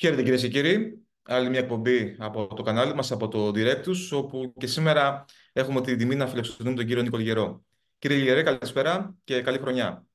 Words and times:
Χαίρετε 0.00 0.22
κυρίες 0.22 0.40
και 0.40 0.48
κύριοι. 0.48 1.06
Άλλη 1.22 1.48
μια 1.48 1.58
εκπομπή 1.58 2.16
από 2.18 2.54
το 2.54 2.62
κανάλι 2.62 2.94
μας, 2.94 3.12
από 3.12 3.28
το 3.28 3.48
Directus, 3.48 3.96
όπου 4.12 4.54
και 4.58 4.66
σήμερα 4.66 5.24
έχουμε 5.52 5.80
την 5.80 5.98
τιμή 5.98 6.14
να 6.14 6.26
φιλοξενούμε 6.26 6.76
τον 6.76 6.86
κύριο 6.86 7.02
Νίκο 7.02 7.16
Λιγερό. 7.16 7.64
Κύριε 7.98 8.16
Λιγερέ, 8.16 8.42
καλησπέρα 8.42 9.16
και 9.24 9.42
καλή 9.42 9.58
χρονιά. 9.58 10.06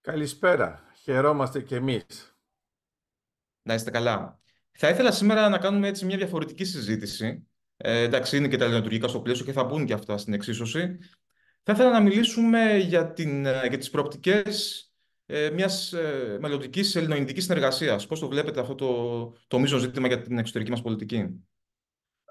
Καλησπέρα. 0.00 0.92
Χαιρόμαστε 1.02 1.60
και 1.60 1.74
εμείς. 1.74 2.36
Να 3.62 3.74
είστε 3.74 3.90
καλά. 3.90 4.40
Θα 4.70 4.88
ήθελα 4.88 5.12
σήμερα 5.12 5.48
να 5.48 5.58
κάνουμε 5.58 5.88
έτσι 5.88 6.04
μια 6.04 6.16
διαφορετική 6.16 6.64
συζήτηση. 6.64 7.48
Ε, 7.76 8.02
εντάξει, 8.02 8.36
είναι 8.36 8.48
και 8.48 8.56
τα 8.56 8.64
ελληνοτουργικά 8.64 9.08
στο 9.08 9.20
πλαίσιο 9.20 9.44
και 9.44 9.52
θα 9.52 9.64
μπουν 9.64 9.86
και 9.86 9.92
αυτά 9.92 10.18
στην 10.18 10.32
εξίσωση. 10.32 10.98
Θα 11.62 11.72
ήθελα 11.72 11.90
να 11.90 12.00
μιλήσουμε 12.00 12.76
για, 12.76 13.12
την, 13.12 13.42
για 13.42 13.78
τις 13.78 13.90
προοπτικές 13.90 14.84
ε, 15.30 15.50
μιας 15.50 15.92
ε, 15.92 16.38
μελλοντικής 16.40 16.96
ελληνοϊνδικής 16.96 17.44
συνεργασίας. 17.44 18.06
Πώς 18.06 18.20
το 18.20 18.28
βλέπετε 18.28 18.60
αυτό 18.60 18.74
το, 18.74 19.32
το 19.48 19.58
μείζον 19.58 19.78
ζήτημα 19.78 20.06
για 20.06 20.20
την 20.20 20.38
εξωτερική 20.38 20.70
μας 20.70 20.82
πολιτική; 20.82 21.44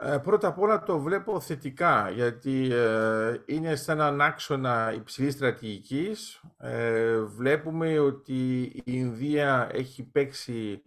Ε, 0.01 0.17
πρώτα 0.17 0.47
απ' 0.47 0.59
όλα 0.59 0.83
το 0.83 0.99
βλέπω 0.99 1.39
θετικά, 1.39 2.09
γιατί 2.09 2.69
ε, 2.71 3.41
είναι 3.45 3.75
σε 3.75 3.91
έναν 3.91 4.21
άξονα 4.21 4.93
υψηλής 4.93 5.33
στρατηγικής. 5.33 6.41
Ε, 6.57 7.19
βλέπουμε 7.21 7.99
ότι 7.99 8.61
η 8.61 8.83
Ινδία 8.85 9.69
έχει 9.71 10.03
παίξει 10.03 10.81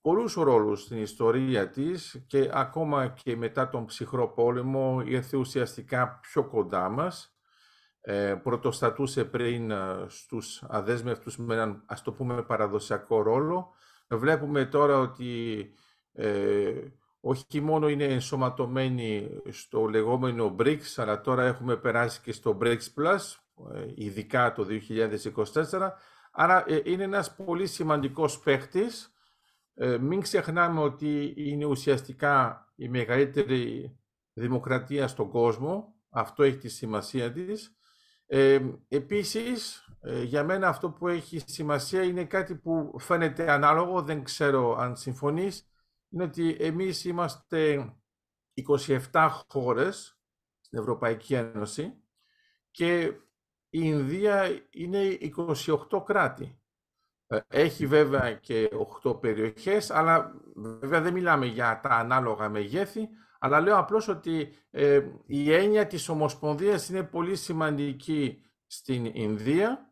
πολλούς 0.00 0.34
ρόλους 0.34 0.82
στην 0.82 1.02
ιστορία 1.02 1.68
της 1.68 2.24
και 2.26 2.50
ακόμα 2.52 3.08
και 3.08 3.36
μετά 3.36 3.68
τον 3.68 3.84
ψυχρό 3.84 4.28
πόλεμο 4.28 5.02
ήρθε 5.06 5.36
ουσιαστικά 5.36 6.18
πιο 6.22 6.48
κοντά 6.48 6.88
μας 6.88 7.34
ε, 8.00 8.34
πρωτοστατούσε 8.42 9.24
πριν 9.24 9.70
ε, 9.70 10.04
στους 10.06 10.62
αδέσμευτους 10.68 11.36
με 11.36 11.54
έναν, 11.54 11.82
ας 11.86 12.02
το 12.02 12.12
πούμε, 12.12 12.42
παραδοσιακό 12.42 13.22
ρόλο. 13.22 13.74
Βλέπουμε 14.08 14.64
τώρα 14.64 14.98
ότι 14.98 15.70
ε, 16.12 16.72
όχι 17.20 17.60
μόνο 17.60 17.88
είναι 17.88 18.04
ενσωματωμένοι 18.04 19.28
στο 19.48 19.86
λεγόμενο 19.86 20.56
BRICS, 20.58 20.92
αλλά 20.96 21.20
τώρα 21.20 21.44
έχουμε 21.44 21.76
περάσει 21.76 22.20
και 22.20 22.32
στο 22.32 22.58
BRICS 22.62 22.88
Plus, 22.96 23.18
ε, 23.74 23.86
ειδικά 23.94 24.52
το 24.52 24.66
2024. 24.66 25.90
Άρα 26.32 26.64
ε, 26.66 26.80
είναι 26.84 27.04
ένας 27.04 27.34
πολύ 27.34 27.66
σημαντικός 27.66 28.38
παίχτης. 28.38 29.12
μην 30.00 30.20
ξεχνάμε 30.20 30.80
ότι 30.80 31.34
είναι 31.36 31.64
ουσιαστικά 31.64 32.64
η 32.76 32.88
μεγαλύτερη 32.88 33.94
δημοκρατία 34.32 35.08
στον 35.08 35.30
κόσμο. 35.30 35.94
Αυτό 36.10 36.42
έχει 36.42 36.56
τη 36.56 36.68
σημασία 36.68 37.32
της. 37.32 37.74
Ε, 38.32 38.60
επίσης, 38.88 39.88
ε, 40.00 40.22
για 40.22 40.44
μένα 40.44 40.68
αυτό 40.68 40.90
που 40.90 41.08
έχει 41.08 41.42
σημασία 41.46 42.02
είναι 42.02 42.24
κάτι 42.24 42.54
που 42.54 42.94
φαίνεται 42.98 43.50
ανάλογο, 43.50 44.02
δεν 44.02 44.24
ξέρω 44.24 44.76
αν 44.76 44.96
συμφωνείς, 44.96 45.70
είναι 46.08 46.22
ότι 46.22 46.56
εμείς 46.60 47.04
είμαστε 47.04 47.92
27 49.12 49.28
χώρες 49.48 50.18
στην 50.60 50.78
Ευρωπαϊκή 50.78 51.34
Ένωση 51.34 52.02
και 52.70 53.00
η 53.68 53.80
Ινδία 53.82 54.66
είναι 54.70 55.18
28 55.88 56.04
κράτη. 56.04 56.60
Ε, 57.26 57.38
έχει 57.48 57.86
βέβαια 57.86 58.34
και 58.34 58.70
8 59.04 59.20
περιοχές, 59.20 59.90
αλλά 59.90 60.34
βέβαια 60.54 61.00
δεν 61.00 61.12
μιλάμε 61.12 61.46
για 61.46 61.80
τα 61.82 61.88
ανάλογα 61.88 62.48
μεγέθη, 62.48 63.08
αλλά 63.42 63.60
λέω 63.60 63.78
απλώς 63.78 64.08
ότι 64.08 64.52
ε, 64.70 65.00
η 65.26 65.52
έννοια 65.52 65.86
της 65.86 66.08
Ομοσπονδίας 66.08 66.88
είναι 66.88 67.02
πολύ 67.02 67.36
σημαντική 67.36 68.42
στην 68.66 69.04
Ινδία. 69.04 69.84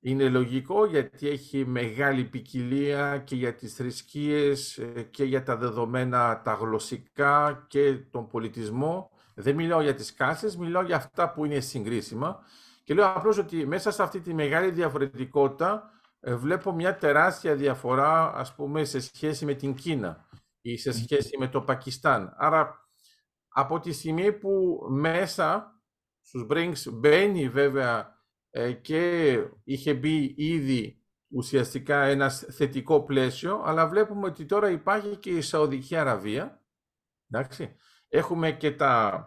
Είναι 0.00 0.28
λογικό 0.28 0.86
γιατί 0.86 1.28
έχει 1.28 1.64
μεγάλη 1.66 2.24
ποικιλία 2.24 3.18
και 3.18 3.34
για 3.34 3.54
τις 3.54 3.74
θρησκείες 3.74 4.78
ε, 4.78 5.02
και 5.02 5.24
για 5.24 5.42
τα 5.42 5.56
δεδομένα 5.56 6.42
τα 6.42 6.52
γλωσσικά 6.52 7.66
και 7.68 7.94
τον 7.94 8.26
πολιτισμό. 8.26 9.10
Δεν 9.34 9.54
μιλάω 9.54 9.82
για 9.82 9.94
τις 9.94 10.14
κάσες, 10.14 10.56
μιλάω 10.56 10.82
για 10.82 10.96
αυτά 10.96 11.32
που 11.32 11.44
είναι 11.44 11.60
συγκρίσιμα. 11.60 12.38
Και 12.84 12.94
λέω 12.94 13.06
απλώς 13.06 13.38
ότι 13.38 13.66
μέσα 13.66 13.90
σε 13.90 14.02
αυτή 14.02 14.20
τη 14.20 14.34
μεγάλη 14.34 14.70
διαφορετικότητα 14.70 15.90
ε, 16.20 16.34
βλέπω 16.34 16.72
μια 16.72 16.96
τεράστια 16.96 17.54
διαφορά, 17.54 18.32
ας 18.34 18.54
πούμε, 18.54 18.84
σε 18.84 19.00
σχέση 19.00 19.44
με 19.44 19.54
την 19.54 19.74
Κίνα 19.74 20.28
ή 20.60 20.76
σε 20.76 20.92
σχέση 20.92 21.38
με 21.38 21.48
το 21.48 21.60
Πακιστάν. 21.60 22.34
Άρα 22.36 22.85
από 23.58 23.80
τη 23.80 23.92
στιγμή 23.92 24.32
που 24.32 24.78
μέσα 24.88 25.74
στους 26.20 26.46
Brinks 26.50 26.92
μπαίνει 26.92 27.48
βέβαια 27.48 28.20
ε, 28.50 28.72
και 28.72 29.36
είχε 29.64 29.94
μπει 29.94 30.34
ήδη 30.36 31.02
ουσιαστικά 31.28 32.02
ένα 32.02 32.30
θετικό 32.30 33.02
πλαίσιο, 33.02 33.62
αλλά 33.64 33.88
βλέπουμε 33.88 34.26
ότι 34.26 34.44
τώρα 34.44 34.70
υπάρχει 34.70 35.16
και 35.16 35.30
η 35.30 35.40
Σαουδική 35.40 35.96
Αραβία. 35.96 36.64
Εντάξει. 37.30 37.76
Έχουμε 38.08 38.52
και 38.52 38.72
τα 38.72 39.24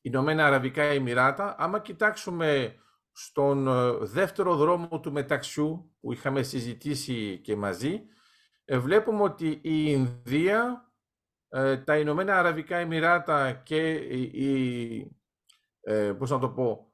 Ηνωμένα 0.00 0.46
Αραβικά 0.46 0.82
Εμμυράτα. 0.82 1.54
Άμα 1.58 1.80
κοιτάξουμε 1.80 2.74
στον 3.12 3.68
ε, 3.68 3.92
δεύτερο 4.00 4.56
δρόμο 4.56 5.00
του 5.00 5.12
μεταξιού 5.12 5.94
που 6.00 6.12
είχαμε 6.12 6.42
συζητήσει 6.42 7.40
και 7.44 7.56
μαζί, 7.56 8.02
ε, 8.64 8.78
βλέπουμε 8.78 9.22
ότι 9.22 9.48
η 9.48 9.60
Ινδία 9.62 10.88
ε, 11.54 11.76
τα 11.76 11.98
Ηνωμένα 11.98 12.38
Αραβικά 12.38 12.76
Εμμυράτα 12.76 13.52
και 13.52 13.92
η, 13.92 15.16
ε, 15.80 16.12
πώς 16.12 16.30
να 16.30 16.38
το 16.38 16.48
πω, 16.48 16.92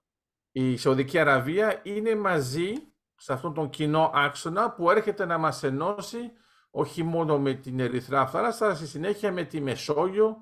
η 0.50 0.76
Σαουδική 0.76 1.18
Αραβία 1.18 1.80
είναι 1.82 2.14
μαζί 2.14 2.72
σε 3.16 3.32
αυτόν 3.32 3.54
τον 3.54 3.70
κοινό 3.70 4.10
άξονα 4.14 4.72
που 4.72 4.90
έρχεται 4.90 5.24
να 5.24 5.38
μας 5.38 5.62
ενώσει 5.62 6.32
όχι 6.70 7.02
μόνο 7.02 7.38
με 7.38 7.54
την 7.54 7.80
Ερυθρά 7.80 8.26
θάλασσα, 8.26 8.64
αλλά 8.64 8.74
στη 8.74 8.86
συνέχεια 8.86 9.32
με 9.32 9.44
τη 9.44 9.60
Μεσόγειο, 9.60 10.36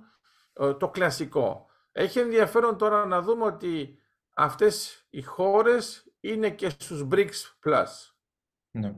ε, 0.53 0.75
το 0.75 0.89
κλασικό. 0.89 1.67
Έχει 1.93 2.19
ενδιαφέρον 2.19 2.79
τώρα 2.79 3.07
να 3.07 3.23
δούμε 3.23 3.45
ότι 3.45 3.99
αυτές 4.35 5.07
οι 5.11 5.23
χώρες 5.23 6.13
είναι 6.21 6.51
και 6.51 6.69
στους 6.69 7.07
BRICS 7.11 7.57
Plus. 7.65 7.87
Ναι. 8.71 8.95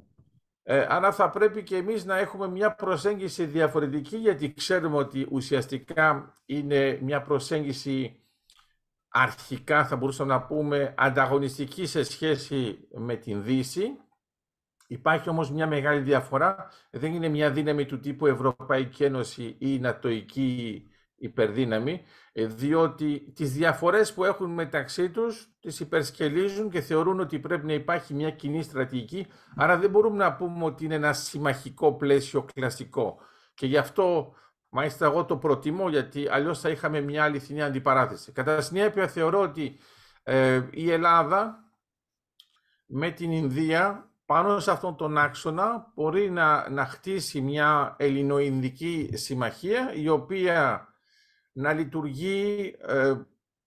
Ε, 0.73 0.87
άρα 0.89 1.13
θα 1.13 1.31
πρέπει 1.31 1.63
και 1.63 1.77
εμείς 1.77 2.05
να 2.05 2.19
έχουμε 2.19 2.49
μια 2.49 2.75
προσέγγιση 2.75 3.45
διαφορετική 3.45 4.17
γιατί 4.17 4.55
ξέρουμε 4.55 4.97
ότι 4.97 5.27
ουσιαστικά 5.31 6.35
είναι 6.47 6.99
μια 7.03 7.23
προσέγγιση 7.23 8.25
αρχικά 9.09 9.87
θα 9.87 9.97
μπορούσαμε 9.97 10.33
να 10.33 10.43
πούμε 10.43 10.95
ανταγωνιστική 10.97 11.87
σε 11.87 12.03
σχέση 12.03 12.89
με 12.91 13.17
την 13.17 13.43
Δύση. 13.43 13.97
Υπάρχει 14.87 15.29
όμως 15.29 15.51
μια 15.51 15.67
μεγάλη 15.67 16.01
διαφορά. 16.01 16.71
Δεν 16.91 17.15
είναι 17.15 17.29
μια 17.29 17.51
δύναμη 17.51 17.87
του 17.87 18.01
τύπου 18.01 18.27
Ευρωπαϊκή 18.27 19.05
Ένωση 19.05 19.57
ή 19.59 19.79
Νατοική 19.79 20.85
υπερδύναμη, 21.21 22.03
ε, 22.33 22.47
διότι 22.47 23.33
τις 23.35 23.53
διαφορές 23.53 24.15
που 24.15 24.25
έχουν 24.25 24.51
μεταξύ 24.51 25.11
τους 25.11 25.49
τις 25.61 25.81
υπερσκελίζουν 25.81 26.71
και 26.71 26.81
θεωρούν 26.81 27.21
ότι 27.21 27.39
πρέπει 27.39 27.67
να 27.67 27.73
υπάρχει 27.73 28.15
μια 28.15 28.31
κοινή 28.31 28.63
στρατηγική, 28.63 29.27
άρα 29.57 29.79
δεν 29.79 29.91
μπορούμε 29.91 30.17
να 30.17 30.35
πούμε 30.35 30.65
ότι 30.65 30.85
είναι 30.85 30.95
ένα 30.95 31.13
συμμαχικό 31.13 31.95
πλαίσιο 31.95 32.45
κλασικό. 32.55 33.19
Και 33.55 33.67
γι' 33.67 33.77
αυτό, 33.77 34.35
μάλιστα 34.69 35.07
εγώ 35.07 35.25
το 35.25 35.37
προτιμώ, 35.37 35.89
γιατί 35.89 36.29
αλλιώς 36.31 36.61
θα 36.61 36.69
είχαμε 36.69 37.01
μια 37.01 37.25
αληθινή 37.25 37.63
αντιπαράθεση. 37.63 38.33
Κατά 38.33 38.61
συνέπεια 38.61 39.09
θεωρώ 39.09 39.41
ότι 39.41 39.79
ε, 40.23 40.63
η 40.71 40.91
Ελλάδα 40.91 41.65
με 42.87 43.11
την 43.11 43.33
Ινδία 43.33 44.11
πάνω 44.27 44.59
σε 44.59 44.71
αυτόν 44.71 44.97
τον 44.97 45.19
άξονα 45.19 45.93
μπορεί 45.95 46.31
να, 46.31 46.71
να 46.71 46.87
χτίσει 46.87 47.41
μια 47.41 47.97
ελληνοϊνδική 47.99 49.11
συμμαχία 49.13 49.93
η 49.95 50.09
οποία 50.09 50.90
να 51.53 51.73
λειτουργεί 51.73 52.75
ε, 52.87 53.15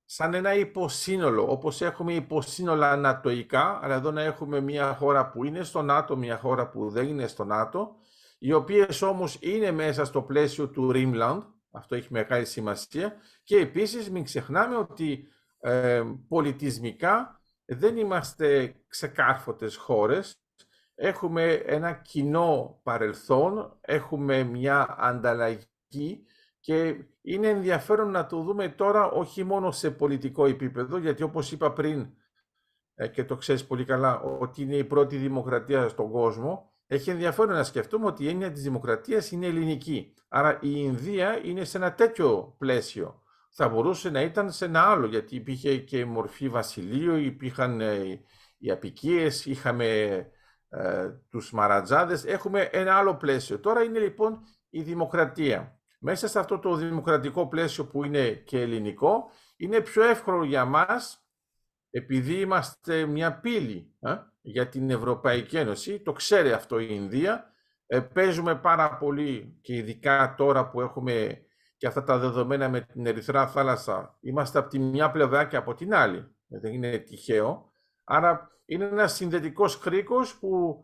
σαν 0.05 0.33
ένα 0.33 0.53
υποσύνολο, 0.53 1.51
όπως 1.51 1.81
έχουμε 1.81 2.13
υποσύνολα 2.13 2.95
νατοϊκά, 2.95 3.79
αλλά 3.81 3.95
εδώ 3.95 4.11
να 4.11 4.21
έχουμε 4.21 4.59
μια 4.59 4.93
χώρα 4.93 5.29
που 5.29 5.43
είναι 5.43 5.63
στο 5.63 5.81
ΝΑΤΟ, 5.81 6.15
μια 6.15 6.37
χώρα 6.37 6.69
που 6.69 6.89
δεν 6.89 7.07
είναι 7.07 7.27
στο 7.27 7.43
ΝΑΤΟ, 7.43 7.95
οι 8.39 8.53
οποίες 8.53 9.01
όμως 9.01 9.37
είναι 9.39 9.71
μέσα 9.71 10.05
στο 10.05 10.21
πλαίσιο 10.21 10.69
του 10.69 10.91
Rimland, 10.93 11.41
αυτό 11.71 11.95
έχει 11.95 12.07
μεγάλη 12.11 12.45
σημασία, 12.45 13.13
και 13.43 13.57
επίσης 13.57 14.11
μην 14.11 14.23
ξεχνάμε 14.23 14.75
ότι 14.75 15.27
ε, 15.59 16.03
πολιτισμικά 16.27 17.41
δεν 17.65 17.97
είμαστε 17.97 18.75
ξεκάρφωτες 18.87 19.75
χώρες, 19.75 20.35
έχουμε 20.95 21.53
ένα 21.53 21.91
κοινό 21.91 22.79
παρελθόν, 22.83 23.77
έχουμε 23.81 24.43
μια 24.43 24.95
ανταλλαγή 24.99 26.25
και 26.63 26.95
είναι 27.21 27.47
ενδιαφέρον 27.47 28.11
να 28.11 28.25
το 28.25 28.41
δούμε 28.41 28.69
τώρα 28.69 29.09
όχι 29.09 29.43
μόνο 29.43 29.71
σε 29.71 29.91
πολιτικό 29.91 30.45
επίπεδο, 30.45 30.97
γιατί 30.97 31.23
όπως 31.23 31.51
είπα 31.51 31.73
πριν 31.73 32.07
ε, 32.95 33.07
και 33.07 33.23
το 33.25 33.35
ξέρεις 33.35 33.65
πολύ 33.65 33.85
καλά, 33.85 34.21
ότι 34.21 34.61
είναι 34.61 34.75
η 34.75 34.83
πρώτη 34.83 35.17
δημοκρατία 35.17 35.87
στον 35.87 36.11
κόσμο, 36.11 36.73
έχει 36.87 37.09
ενδιαφέρον 37.09 37.55
να 37.55 37.63
σκεφτούμε 37.63 38.05
ότι 38.05 38.23
η 38.23 38.27
έννοια 38.27 38.51
της 38.51 38.63
δημοκρατίας 38.63 39.31
είναι 39.31 39.45
ελληνική. 39.45 40.13
Άρα 40.27 40.59
η 40.61 40.71
Ινδία 40.71 41.39
είναι 41.45 41.63
σε 41.63 41.77
ένα 41.77 41.93
τέτοιο 41.93 42.55
πλαίσιο. 42.57 43.21
Θα 43.49 43.69
μπορούσε 43.69 44.09
να 44.09 44.21
ήταν 44.21 44.51
σε 44.51 44.65
ένα 44.65 44.81
άλλο, 44.81 45.05
γιατί 45.05 45.35
υπήρχε 45.35 45.77
και 45.77 46.05
μορφή 46.05 46.49
βασιλείου, 46.49 47.15
υπήρχαν 47.15 47.81
ε, 47.81 48.21
οι 48.57 48.71
απικίες, 48.71 49.45
είχαμε 49.45 49.85
ε, 50.69 51.09
τους 51.29 51.51
Μαρατζάδες. 51.51 52.25
Έχουμε 52.25 52.61
ένα 52.61 52.95
άλλο 52.95 53.15
πλαίσιο. 53.15 53.59
Τώρα 53.59 53.83
είναι 53.83 53.99
λοιπόν 53.99 54.39
η 54.69 54.81
δημοκρατία. 54.81 55.77
Μέσα 56.05 56.27
σε 56.27 56.39
αυτό 56.39 56.59
το 56.59 56.75
δημοκρατικό 56.75 57.47
πλαίσιο 57.47 57.85
που 57.85 58.03
είναι 58.03 58.29
και 58.29 58.61
ελληνικό, 58.61 59.29
είναι 59.55 59.81
πιο 59.81 60.03
εύκολο 60.03 60.43
για 60.43 60.65
μας, 60.65 61.27
επειδή 61.89 62.39
είμαστε 62.39 63.05
μια 63.05 63.39
πύλη 63.39 63.93
ε, 63.99 64.15
για 64.41 64.69
την 64.69 64.89
Ευρωπαϊκή 64.89 65.57
Ένωση, 65.57 65.99
το 65.99 66.11
ξέρει 66.11 66.51
αυτό 66.51 66.79
η 66.79 66.87
Ινδία, 66.89 67.53
ε, 67.87 67.99
παίζουμε 67.99 68.55
πάρα 68.55 68.97
πολύ 68.97 69.57
και 69.61 69.75
ειδικά 69.75 70.35
τώρα 70.37 70.69
που 70.69 70.81
έχουμε 70.81 71.45
και 71.77 71.87
αυτά 71.87 72.03
τα 72.03 72.17
δεδομένα 72.17 72.69
με 72.69 72.81
την 72.81 73.05
Ερυθρά 73.05 73.47
θάλασσα, 73.47 74.17
είμαστε 74.21 74.59
από 74.59 74.69
τη 74.69 74.79
μια 74.79 75.11
πλευρά 75.11 75.45
και 75.45 75.57
από 75.57 75.73
την 75.73 75.93
άλλη. 75.93 76.35
Δεν 76.47 76.73
είναι 76.73 76.97
τυχαίο. 76.97 77.71
Άρα 78.03 78.51
είναι 78.65 78.85
ένας 78.85 79.13
συνδετικός 79.13 79.77
κρίκος 79.79 80.39
που 80.39 80.83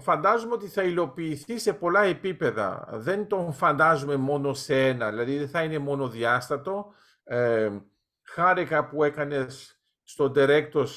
φαντάζομαι 0.00 0.52
ότι 0.54 0.66
θα 0.66 0.82
υλοποιηθεί 0.82 1.58
σε 1.58 1.72
πολλά 1.72 2.02
επίπεδα. 2.02 2.88
Δεν 2.92 3.26
τον 3.26 3.52
φαντάζομαι 3.52 4.16
μόνο 4.16 4.54
σε 4.54 4.88
ένα, 4.88 5.10
δηλαδή 5.10 5.38
δεν 5.38 5.48
θα 5.48 5.62
είναι 5.62 5.78
μόνο 5.78 6.08
διάστατο. 6.08 6.92
Ε, 7.24 7.70
χάρηκα 8.22 8.88
που 8.88 9.04
έκανες 9.04 9.80
στο 10.02 10.32
Directos 10.36 10.88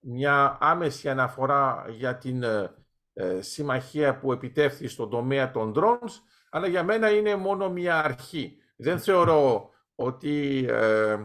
μια 0.00 0.58
άμεση 0.60 1.08
αναφορά 1.08 1.84
για 1.88 2.16
την 2.16 2.42
ε, 2.42 2.74
ε, 3.12 3.40
συμμαχία 3.40 4.18
που 4.18 4.32
επιτεύχθη 4.32 4.88
στον 4.88 5.10
τομέα 5.10 5.50
των 5.50 5.72
drones, 5.76 6.12
αλλά 6.50 6.66
για 6.66 6.84
μένα 6.84 7.10
είναι 7.10 7.36
μόνο 7.36 7.70
μια 7.70 7.98
αρχή. 7.98 8.56
Δεν 8.76 8.98
θεωρώ 8.98 9.70
ότι 9.94 10.66
ε, 10.68 11.16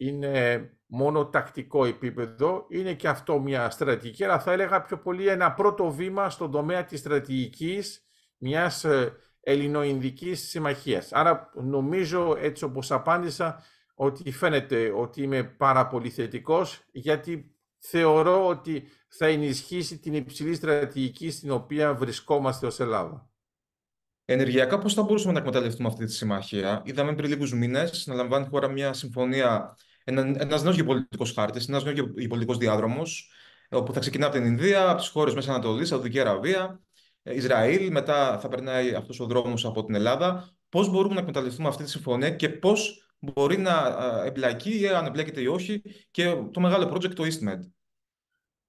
είναι 0.00 0.70
μόνο 0.86 1.26
τακτικό 1.26 1.84
επίπεδο, 1.84 2.66
είναι 2.68 2.94
και 2.94 3.08
αυτό 3.08 3.40
μια 3.40 3.70
στρατηγική, 3.70 4.24
αλλά 4.24 4.40
θα 4.40 4.52
έλεγα 4.52 4.82
πιο 4.82 4.98
πολύ 4.98 5.28
ένα 5.28 5.52
πρώτο 5.52 5.90
βήμα 5.90 6.30
στον 6.30 6.50
τομέα 6.50 6.84
της 6.84 6.98
στρατηγικής 6.98 8.06
μιας 8.36 8.84
ε, 8.84 9.16
ελληνοϊνδικής 9.40 10.48
συμμαχίας. 10.48 11.12
Άρα 11.12 11.50
νομίζω 11.54 12.36
έτσι 12.38 12.64
όπως 12.64 12.90
απάντησα 12.90 13.62
ότι 13.94 14.30
φαίνεται 14.30 14.92
ότι 14.96 15.22
είμαι 15.22 15.44
πάρα 15.44 15.86
πολύ 15.86 16.10
θετικός 16.10 16.84
γιατί 16.92 17.54
θεωρώ 17.78 18.46
ότι 18.46 18.88
θα 19.08 19.26
ενισχύσει 19.26 19.98
την 19.98 20.14
υψηλή 20.14 20.54
στρατηγική 20.54 21.30
στην 21.30 21.50
οποία 21.50 21.94
βρισκόμαστε 21.94 22.66
ως 22.66 22.80
Ελλάδα. 22.80 23.30
Ενεργειακά, 24.24 24.78
πώς 24.78 24.94
θα 24.94 25.02
μπορούσαμε 25.02 25.32
να 25.32 25.38
εκμεταλλευτούμε 25.38 25.88
αυτή 25.88 26.04
τη 26.04 26.12
συμμαχία; 26.12 26.82
Είδαμε 26.84 27.14
πριν 27.14 27.28
λίγους 27.28 27.54
μήνες 27.54 28.06
να 28.06 28.14
λαμβάνει 28.14 28.46
χώρα 28.46 28.68
μια 28.68 28.92
συμφωνία, 28.92 29.76
ένα 30.04 30.62
νέος 30.62 30.74
γεωπολιτικός 30.74 31.32
χάρτης, 31.32 31.68
ένας 31.68 31.84
νέος 31.84 31.96
γεωπολιτικός 32.16 32.58
διάδρομος, 32.58 33.30
όπου 33.70 33.92
θα 33.92 34.00
ξεκινά 34.00 34.26
από 34.26 34.34
την 34.34 34.44
Ινδία, 34.44 34.90
από 34.90 34.98
τις 35.00 35.08
χώρες 35.08 35.34
Μέσα 35.34 35.50
Ανατολής, 35.50 35.88
Σαουδική 35.88 36.20
Αραβία, 36.20 36.80
ε, 37.22 37.34
Ισραήλ, 37.34 37.90
μετά 37.90 38.38
θα 38.38 38.48
περνάει 38.48 38.94
αυτός 38.94 39.20
ο 39.20 39.26
δρόμος 39.26 39.64
από 39.64 39.84
την 39.84 39.94
Ελλάδα. 39.94 40.50
Πώς 40.68 40.90
μπορούμε 40.90 41.14
να 41.14 41.20
εκμεταλλευτούμε 41.20 41.68
αυτή 41.68 41.84
τη 41.84 41.90
συμφωνία 41.90 42.30
και 42.30 42.48
πώς 42.48 43.10
μπορεί 43.18 43.58
να 43.58 43.96
εμπλακεί 44.24 44.80
ή 44.80 44.88
αν 44.88 45.06
εμπλέκεται 45.06 45.40
ή 45.40 45.46
όχι 45.46 45.82
και 46.10 46.36
το 46.52 46.60
μεγάλο 46.60 46.92
project 46.94 47.14
το 47.14 47.24
EastMed. 47.24 47.60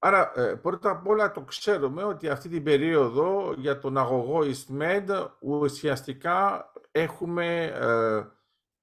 Άρα, 0.04 0.32
ε, 0.36 0.56
πρώτα 0.56 0.90
απ' 0.90 1.08
όλα 1.08 1.32
το 1.32 1.42
ξέρουμε 1.42 2.04
ότι 2.04 2.30
αυτή 2.30 2.50
την 2.50 2.64
περίοδο 2.64 3.54
για 3.58 3.78
τον 3.78 3.98
αγωγό 3.98 4.40
EastMed 4.40 5.30
ουσιαστικά 5.40 6.72
έχουμε 6.92 7.64
ε, 7.64 8.26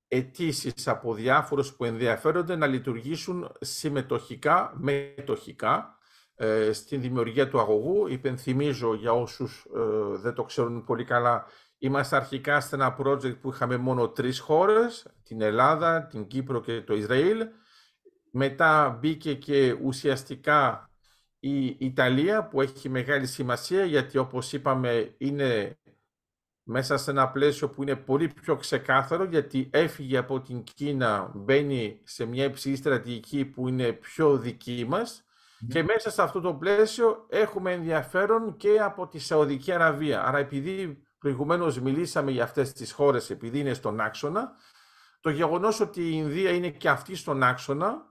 αιτήσεις 0.09 0.89
από 0.89 1.15
διάφορους 1.15 1.75
που 1.75 1.85
ενδιαφέρονται 1.85 2.57
να 2.57 2.67
λειτουργήσουν 2.67 3.53
συμμετοχικά, 3.61 4.73
μετοχικά 4.77 5.99
ε, 6.35 6.73
στην 6.73 7.01
δημιουργία 7.01 7.49
του 7.49 7.61
αγωγού. 7.61 8.07
Υπενθυμίζω 8.07 8.95
για 8.95 9.13
όσους 9.13 9.67
ε, 9.77 10.19
δεν 10.19 10.35
το 10.35 10.45
ξέρουν 10.45 10.85
πολύ 10.85 11.05
καλά, 11.05 11.47
είμαστε 11.79 12.17
αρχικά 12.17 12.61
σε 12.61 12.75
ένα 12.75 12.97
project 13.01 13.41
που 13.41 13.51
είχαμε 13.51 13.77
μόνο 13.77 14.09
τρεις 14.09 14.39
χώρες, 14.39 15.07
την 15.23 15.41
Ελλάδα, 15.41 16.07
την 16.07 16.27
Κύπρο 16.27 16.61
και 16.61 16.83
το 16.83 16.95
Ισραήλ. 16.95 17.47
Μετά 18.31 18.99
μπήκε 19.01 19.35
και 19.35 19.77
ουσιαστικά 19.83 20.91
η 21.41 21.77
Ιταλία 21.79 22.49
που 22.49 22.61
έχει 22.61 22.89
μεγάλη 22.89 23.27
σημασία 23.27 23.85
γιατί 23.85 24.19
όπως 24.19 24.53
είπαμε 24.53 25.15
είναι 25.19 25.79
μέσα 26.71 26.97
σε 26.97 27.11
ένα 27.11 27.29
πλαίσιο 27.29 27.69
που 27.69 27.83
είναι 27.83 27.97
πολύ 27.97 28.29
πιο 28.29 28.57
ξεκάθαρο 28.57 29.25
γιατί 29.25 29.69
έφυγε 29.73 30.17
από 30.17 30.41
την 30.41 30.65
Κίνα, 30.65 31.33
μπαίνει 31.35 32.01
σε 32.05 32.25
μια 32.25 32.45
υψηλή 32.45 32.77
στρατηγική 32.77 33.45
που 33.45 33.69
είναι 33.69 33.93
πιο 33.93 34.39
δική 34.39 34.85
μας 34.89 35.25
και 35.69 35.83
μέσα 35.83 36.11
σε 36.11 36.23
αυτό 36.23 36.41
το 36.41 36.55
πλαίσιο 36.55 37.27
έχουμε 37.29 37.73
ενδιαφέρον 37.73 38.57
και 38.57 38.81
από 38.81 39.09
τη 39.09 39.19
Σαουδική 39.19 39.73
Αραβία. 39.73 40.25
Άρα 40.25 40.39
επειδή 40.39 41.03
προηγουμένως 41.19 41.81
μιλήσαμε 41.81 42.31
για 42.31 42.45
αυτές 42.45 42.73
τις 42.73 42.93
χώρες 42.93 43.31
επειδή 43.31 43.59
είναι 43.59 43.75
στον 43.75 44.01
άξονα, 44.01 44.53
το 45.21 45.31
γεγονός 45.31 45.81
ότι 45.81 46.03
η 46.03 46.11
Ινδία 46.13 46.51
είναι 46.51 46.71
και 46.71 46.89
αυτή 46.89 47.17
στον 47.17 47.43
άξονα 47.43 48.07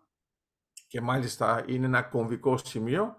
και 0.87 1.01
μάλιστα 1.01 1.63
είναι 1.67 1.85
ένα 1.85 2.01
κομβικό 2.01 2.57
σημείο, 2.57 3.15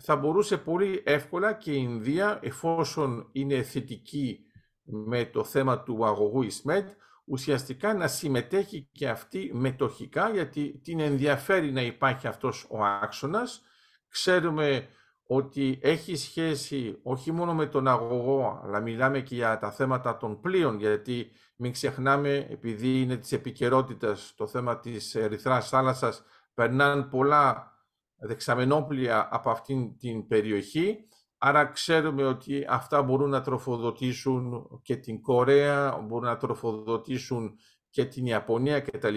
θα 0.00 0.16
μπορούσε 0.16 0.56
πολύ 0.56 1.02
εύκολα 1.04 1.52
και 1.52 1.72
η 1.72 1.86
Ινδία, 1.88 2.38
εφόσον 2.42 3.28
είναι 3.32 3.62
θετική 3.62 4.40
με 4.86 5.24
το 5.24 5.44
θέμα 5.44 5.82
του 5.82 6.06
αγωγού 6.06 6.42
ΙΣΜΕΤ, 6.42 6.88
ουσιαστικά 7.24 7.94
να 7.94 8.06
συμμετέχει 8.06 8.88
και 8.92 9.08
αυτή 9.08 9.50
μετοχικά, 9.54 10.30
γιατί 10.30 10.80
την 10.84 11.00
ενδιαφέρει 11.00 11.72
να 11.72 11.82
υπάρχει 11.82 12.26
αυτός 12.26 12.66
ο 12.70 12.84
άξονας. 12.84 13.62
Ξέρουμε 14.08 14.88
ότι 15.26 15.78
έχει 15.82 16.16
σχέση 16.16 16.98
όχι 17.02 17.32
μόνο 17.32 17.54
με 17.54 17.66
τον 17.66 17.88
αγωγό, 17.88 18.60
αλλά 18.64 18.80
μιλάμε 18.80 19.20
και 19.20 19.34
για 19.34 19.58
τα 19.58 19.70
θέματα 19.70 20.16
των 20.16 20.40
πλοίων, 20.40 20.78
γιατί 20.78 21.30
μην 21.56 21.72
ξεχνάμε, 21.72 22.46
επειδή 22.50 23.00
είναι 23.00 23.16
της 23.16 23.32
επικαιρότητας 23.32 24.34
το 24.36 24.46
θέμα 24.46 24.80
της 24.80 25.14
Ερυθράς 25.14 25.68
θάλασσας, 25.68 26.22
περνάνε 26.54 27.02
πολλά 27.02 27.72
δεξαμενόπλια 28.16 29.28
από 29.30 29.50
αυτήν 29.50 29.98
την 29.98 30.26
περιοχή. 30.26 31.06
Άρα 31.38 31.66
ξέρουμε 31.66 32.24
ότι 32.24 32.66
αυτά 32.68 33.02
μπορούν 33.02 33.30
να 33.30 33.40
τροφοδοτήσουν 33.40 34.68
και 34.82 34.96
την 34.96 35.22
Κορέα, 35.22 35.98
μπορούν 35.98 36.28
να 36.28 36.36
τροφοδοτήσουν 36.36 37.58
και 37.90 38.04
την 38.04 38.26
Ιαπωνία 38.26 38.80
κτλ. 38.80 39.16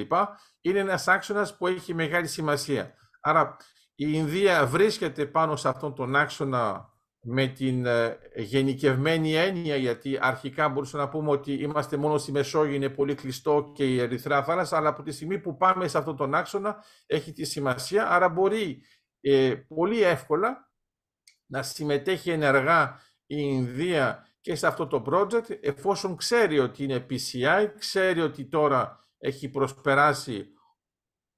Είναι 0.62 0.80
ένας 0.80 1.08
άξονας 1.08 1.58
που 1.58 1.68
έχει 1.68 1.94
μεγάλη 1.94 2.28
σημασία. 2.28 2.94
Άρα 3.22 3.56
η 3.96 4.06
Ινδία 4.14 4.66
βρίσκεται 4.66 5.26
πάνω 5.26 5.56
σε 5.56 5.70
αυτόν 5.70 5.96
τον 5.96 6.16
άξονα 6.16 6.94
με 7.22 7.48
την 7.48 7.86
ε, 7.86 8.18
γενικευμένη 8.36 9.36
έννοια, 9.36 9.76
γιατί 9.76 10.18
αρχικά 10.22 10.70
μπορούσα 10.70 10.98
να 10.98 11.10
πούμε 11.10 11.30
ότι 11.30 11.54
είμαστε 11.54 11.98
μόνο 11.98 12.18
στη 12.18 12.32
Μεσόγειο, 12.32 12.76
είναι 12.76 12.90
πολύ 12.90 13.16
κλειστό 13.16 13.72
και 13.76 13.94
η 13.94 14.00
Ερυθρά 14.00 14.44
θάλασσα, 14.44 14.78
αλλά 14.78 14.90
από 14.90 15.04
τη 15.04 15.12
στιγμή 15.12 15.40
που 15.40 15.58
πάμε 15.58 15.88
σε 15.88 15.98
αυτόν 15.98 16.16
τον 16.16 16.36
άξονα 16.36 16.84
έχει 17.06 17.32
τη 17.32 17.46
σημασία, 17.46 18.10
άρα 18.10 18.30
μπορεί 18.30 18.82
ε, 19.22 19.56
πολύ 19.68 20.02
εύκολα 20.02 20.69
να 21.50 21.64
συμμετέχει 21.64 22.32
ενεργά 22.32 23.00
η 23.26 23.36
Ινδία 23.38 24.28
και 24.42 24.56
σε 24.56 24.68
αυτό 24.68 24.88
το 24.88 25.04
project, 25.06 25.58
εφόσον 25.62 26.16
ξέρει 26.16 26.60
ότι 26.60 26.84
είναι 26.84 27.06
PCI, 27.10 27.68
ξέρει 27.78 28.22
ότι 28.22 28.46
τώρα 28.46 29.08
έχει 29.18 29.50
προσπεράσει 29.50 30.54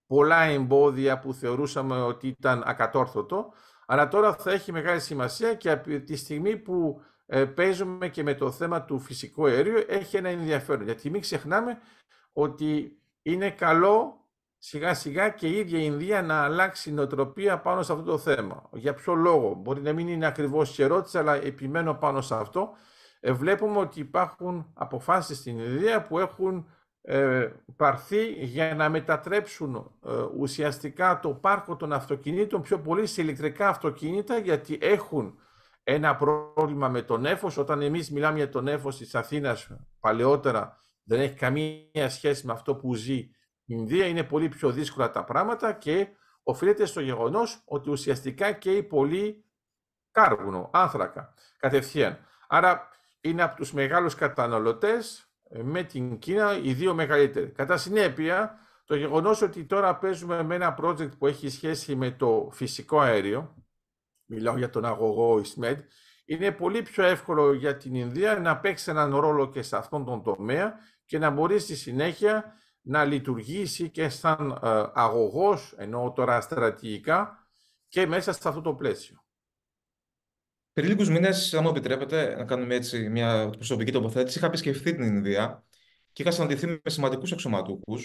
πολλά 0.06 0.42
εμπόδια 0.42 1.20
που 1.20 1.34
θεωρούσαμε 1.34 2.02
ότι 2.02 2.28
ήταν 2.28 2.64
ακατόρθωτο, 2.66 3.54
αλλά 3.86 4.08
τώρα 4.08 4.34
θα 4.34 4.52
έχει 4.52 4.72
μεγάλη 4.72 5.00
σημασία 5.00 5.54
και 5.54 5.72
από 5.72 6.00
τη 6.00 6.16
στιγμή 6.16 6.58
που 6.58 7.02
ε, 7.26 7.46
παίζουμε 7.46 8.10
και 8.10 8.24
με 8.24 8.34
το 8.34 8.52
θέμα 8.52 8.84
του 8.84 9.00
φυσικού 9.00 9.46
αερίου 9.46 9.84
έχει 9.88 10.18
ένα 10.18 10.30
ενδιαφέρον. 10.30 10.84
Γιατί 10.84 11.10
μην 11.10 11.22
ξεχνάμε 11.22 11.80
ότι 12.34 13.00
είναι 13.22 13.50
καλό 13.52 14.21
σιγά 14.64 14.94
σιγά 14.94 15.30
και 15.30 15.48
η 15.48 15.58
ίδια 15.58 15.80
η 15.80 15.84
Ινδία 15.86 16.22
να 16.22 16.44
αλλάξει 16.44 16.94
νοοτροπία 16.94 17.60
πάνω 17.60 17.84
σε 17.84 17.92
αυτό 17.92 18.04
το 18.04 18.18
θέμα. 18.18 18.70
Για 18.72 18.94
ποιο 18.94 19.14
λόγο, 19.14 19.54
μπορεί 19.54 19.82
να 19.82 19.94
μην 19.94 20.08
είναι 20.08 20.26
ακριβώς 20.26 20.78
η 20.78 20.84
ερώτηση, 20.84 21.18
αλλά 21.18 21.36
επιμένω 21.36 21.94
πάνω 21.94 22.22
σε 22.22 22.36
αυτό. 22.36 22.70
Ε, 23.20 23.32
βλέπουμε 23.32 23.78
ότι 23.78 24.00
υπάρχουν 24.00 24.72
αποφάσεις 24.74 25.38
στην 25.38 25.60
Ινδία 25.60 26.08
που 26.08 26.20
έχουν 26.20 26.68
ε, 27.02 27.50
πάρθει 27.76 28.26
για 28.26 28.76
να 28.76 28.90
μετατρέψουν 28.90 29.92
ε, 30.06 30.12
ουσιαστικά 30.38 31.20
το 31.20 31.30
πάρκο 31.30 31.76
των 31.76 31.94
αυτοκινήτων 31.94 32.62
πιο 32.62 32.80
πολύ 32.80 33.06
σε 33.06 33.22
ηλεκτρικά 33.22 33.68
αυτοκίνητα 33.68 34.38
γιατί 34.38 34.78
έχουν 34.82 35.40
ένα 35.84 36.16
πρόβλημα 36.16 36.90
με 36.90 37.02
τον 37.02 37.26
έφος. 37.26 37.58
Όταν 37.58 37.82
εμείς 37.82 38.12
μιλάμε 38.12 38.38
για 38.38 38.50
τον 38.50 38.68
έφος 38.68 38.98
της 38.98 39.16
Αθήνας 39.16 39.70
παλαιότερα 40.00 40.78
δεν 41.04 41.20
έχει 41.20 41.36
καμία 41.36 42.10
σχέση 42.10 42.46
με 42.46 42.52
αυτό 42.54 42.76
που 42.76 42.96
ζει 42.96 43.14
η 43.14 43.32
Ινδία. 43.66 44.06
Είναι 44.06 44.24
πολύ 44.24 44.50
πιο 44.50 44.72
δύσκολα 44.72 45.12
τα 45.12 45.24
πράγματα 45.24 45.74
και 45.74 46.08
οφείλεται 46.44 46.86
στο 46.86 47.02
γεγονός 47.02 47.62
ότι 47.66 47.90
ουσιαστικά 47.90 48.52
καίει 48.52 48.84
πολύ 48.84 49.46
κάρβουνο, 50.12 50.70
άνθρακα, 50.74 51.34
κατευθείαν. 51.58 52.18
Άρα 52.48 52.90
είναι 53.22 53.42
από 53.42 53.56
τους 53.56 53.74
μεγάλους 53.74 54.16
καταναλωτές 54.16 55.32
με 55.64 55.84
την 55.84 56.20
Κίνα 56.20 56.58
οι 56.58 56.74
δύο 56.74 56.94
μεγαλύτεροι. 56.94 57.52
Κατά 57.52 57.78
συνέπεια, 57.78 58.60
το 58.86 58.96
γεγονός 58.96 59.42
ότι 59.42 59.66
τώρα 59.66 59.98
παίζουμε 59.98 60.44
με 60.44 60.56
ένα 60.56 60.78
project 60.82 61.18
που 61.18 61.28
έχει 61.28 61.50
σχέση 61.50 61.96
με 61.96 62.12
το 62.12 62.50
φυσικό 62.52 63.00
αέριο, 63.00 63.56
μιλάω 64.26 64.58
για 64.58 64.70
τον 64.70 64.86
αγωγό 64.86 65.40
Ισμέντ, 65.40 65.80
είναι 66.26 66.52
πολύ 66.52 66.82
πιο 66.82 67.04
εύκολο 67.04 67.54
για 67.54 67.78
την 67.78 67.96
Ινδία 67.96 68.40
να 68.40 68.58
παίξει 68.58 68.92
έναν 68.92 69.16
ρόλο 69.16 69.50
και 69.50 69.62
σε 69.62 69.78
αυτόν 69.78 70.06
τον 70.06 70.24
τομέα 70.24 70.74
και 71.06 71.18
να 71.18 71.30
μπορεί 71.30 71.60
στη 71.60 71.76
συνέχεια 71.76 72.56
να 72.82 73.06
λειτουργήσει 73.06 73.90
και 73.90 74.10
σαν 74.10 74.60
ε, 74.64 74.84
αγωγός, 74.94 75.74
ενώ 75.78 76.14
τώρα 76.16 76.42
στρατηγικά, 76.42 77.48
και 77.88 78.08
μέσα 78.08 78.34
σε 78.34 78.48
αυτό 78.48 78.62
το 78.62 78.74
πλαίσιο. 78.74 79.24
Πριν 80.74 80.88
λίγους 80.88 81.10
μήνες, 81.10 81.54
αν 81.54 81.64
μου 81.64 81.70
επιτρέπετε, 81.70 82.36
να 82.36 82.46
κάνουμε 82.46 82.76
έτσι 82.76 83.10
μια 83.10 83.50
προσωπική 83.50 83.92
τοποθέτηση, 83.92 84.38
είχα 84.38 84.48
επισκεφθεί 84.48 84.96
την 84.96 85.04
Ινδία 85.04 85.64
και 86.14 86.22
είχα 86.22 86.32
συναντηθεί 86.32 86.68
με 86.68 86.80
σημαντικούς 86.86 87.32
αξιωματούχου 87.32 87.98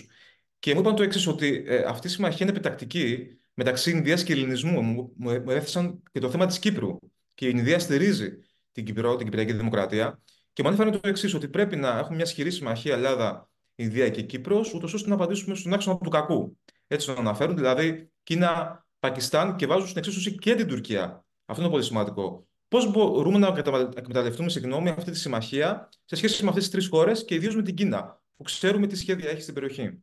και 0.58 0.74
μου 0.74 0.80
είπαν 0.80 0.94
το 0.94 1.02
εξής, 1.02 1.26
ότι 1.26 1.64
ε, 1.66 1.82
αυτή 1.86 2.06
η 2.06 2.10
συμμαχία 2.10 2.46
είναι 2.46 2.50
επιτακτική 2.50 3.28
μεταξύ 3.54 3.90
Ινδίας 3.90 4.22
και 4.22 4.32
Ελληνισμού. 4.32 4.82
Μου, 4.82 5.12
μου 5.16 5.50
έθεσαν 5.50 6.02
και 6.12 6.20
το 6.20 6.30
θέμα 6.30 6.46
της 6.46 6.58
Κύπρου. 6.58 6.98
Και 7.34 7.46
η 7.46 7.52
Ινδία 7.54 7.78
στηρίζει 7.78 8.38
την, 8.72 8.84
Κυπρό, 8.84 9.16
την 9.16 9.24
Κυπριακή 9.24 9.52
Δημοκρατία. 9.52 10.22
Και 10.52 10.62
μου 10.62 10.68
ανέφεραν 10.68 11.00
το 11.00 11.08
εξής, 11.08 11.34
ότι 11.34 11.48
πρέπει 11.48 11.76
να 11.76 11.98
έχουμε 11.98 12.14
μια 12.14 12.24
ισχυρή 12.24 12.50
συμμαχία 12.50 12.94
Ελλάδα, 12.94 13.50
Ινδία 13.76 14.08
και 14.08 14.22
Κύπρος, 14.22 14.74
ούτως 14.74 14.94
ώστε 14.94 15.08
να 15.08 15.14
απαντήσουμε 15.14 15.54
στον 15.54 15.72
άξονα 15.72 15.98
του 15.98 16.10
κακού. 16.10 16.58
Έτσι 16.86 17.06
το 17.06 17.14
αναφέρουν, 17.18 17.56
δηλαδή 17.56 18.10
Κίνα, 18.22 18.84
Πακιστάν 18.98 19.56
και 19.56 19.66
βάζουν 19.66 19.86
στην 19.86 19.98
εξίσωση 19.98 20.34
και 20.34 20.54
την 20.54 20.68
Τουρκία. 20.68 21.24
Αυτό 21.44 21.62
είναι 21.62 21.70
πολύ 21.70 21.84
σημαντικό. 21.84 22.48
Πώς 22.68 22.90
μπορούμε 22.90 23.38
να 23.38 23.46
εκμεταλλευτούμε 23.96 24.48
συγγνώμη, 24.48 24.88
αυτή 24.88 25.10
τη 25.10 25.18
συμμαχία 25.18 25.88
σε 26.04 26.16
σχέση 26.16 26.42
με 26.42 26.48
αυτές 26.48 26.64
τις 26.64 26.72
τρεις 26.72 26.88
χώρες 26.88 27.24
και 27.24 27.34
ιδίως 27.34 27.56
με 27.56 27.62
την 27.62 27.74
Κίνα, 27.74 28.22
που 28.36 28.42
ξέρουμε 28.42 28.86
τι 28.86 28.96
σχέδια 28.96 29.30
έχει 29.30 29.40
στην 29.40 29.54
περιοχή; 29.54 30.02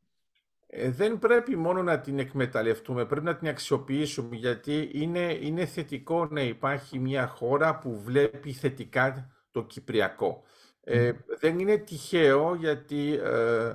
Ε, 0.67 0.89
δεν 0.91 1.19
πρέπει 1.19 1.55
μόνο 1.55 1.83
να 1.83 1.99
την 1.99 2.19
εκμεταλλευτούμε, 2.19 3.05
πρέπει 3.05 3.25
να 3.25 3.35
την 3.35 3.47
αξιοποιήσουμε, 3.47 4.35
γιατί 4.35 4.89
είναι, 4.93 5.37
είναι 5.41 5.65
θετικό 5.65 6.25
να 6.25 6.41
υπάρχει 6.41 6.99
μια 6.99 7.27
χώρα 7.27 7.79
που 7.79 8.01
βλέπει 8.01 8.51
θετικά 8.51 9.31
το 9.51 9.63
Κυπριακό. 9.63 10.43
Ε, 10.85 11.11
δεν 11.39 11.59
είναι 11.59 11.77
τυχαίο 11.77 12.55
γιατί 12.55 13.13
ε, 13.13 13.73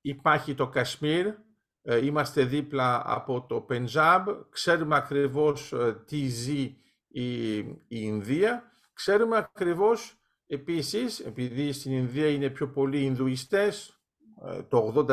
υπάρχει 0.00 0.54
το 0.54 0.68
Κασμίρ, 0.68 1.26
ε, 1.82 2.04
είμαστε 2.04 2.44
δίπλα 2.44 3.02
από 3.06 3.46
το 3.46 3.60
Πεντζάμπ, 3.60 4.28
ξέρουμε 4.50 4.96
ακριβώς 4.96 5.74
τι 6.06 6.26
ζει 6.26 6.76
η, 7.08 7.56
η 7.58 7.76
Ινδία, 7.88 8.72
ξέρουμε 8.92 9.36
ακριβώς 9.36 10.18
επίσης, 10.46 11.20
επειδή 11.20 11.72
στην 11.72 11.92
Ινδία 11.92 12.28
είναι 12.28 12.50
πιο 12.50 12.68
πολλοί 12.68 13.02
Ινδουιστές, 13.02 13.98
το 14.68 15.06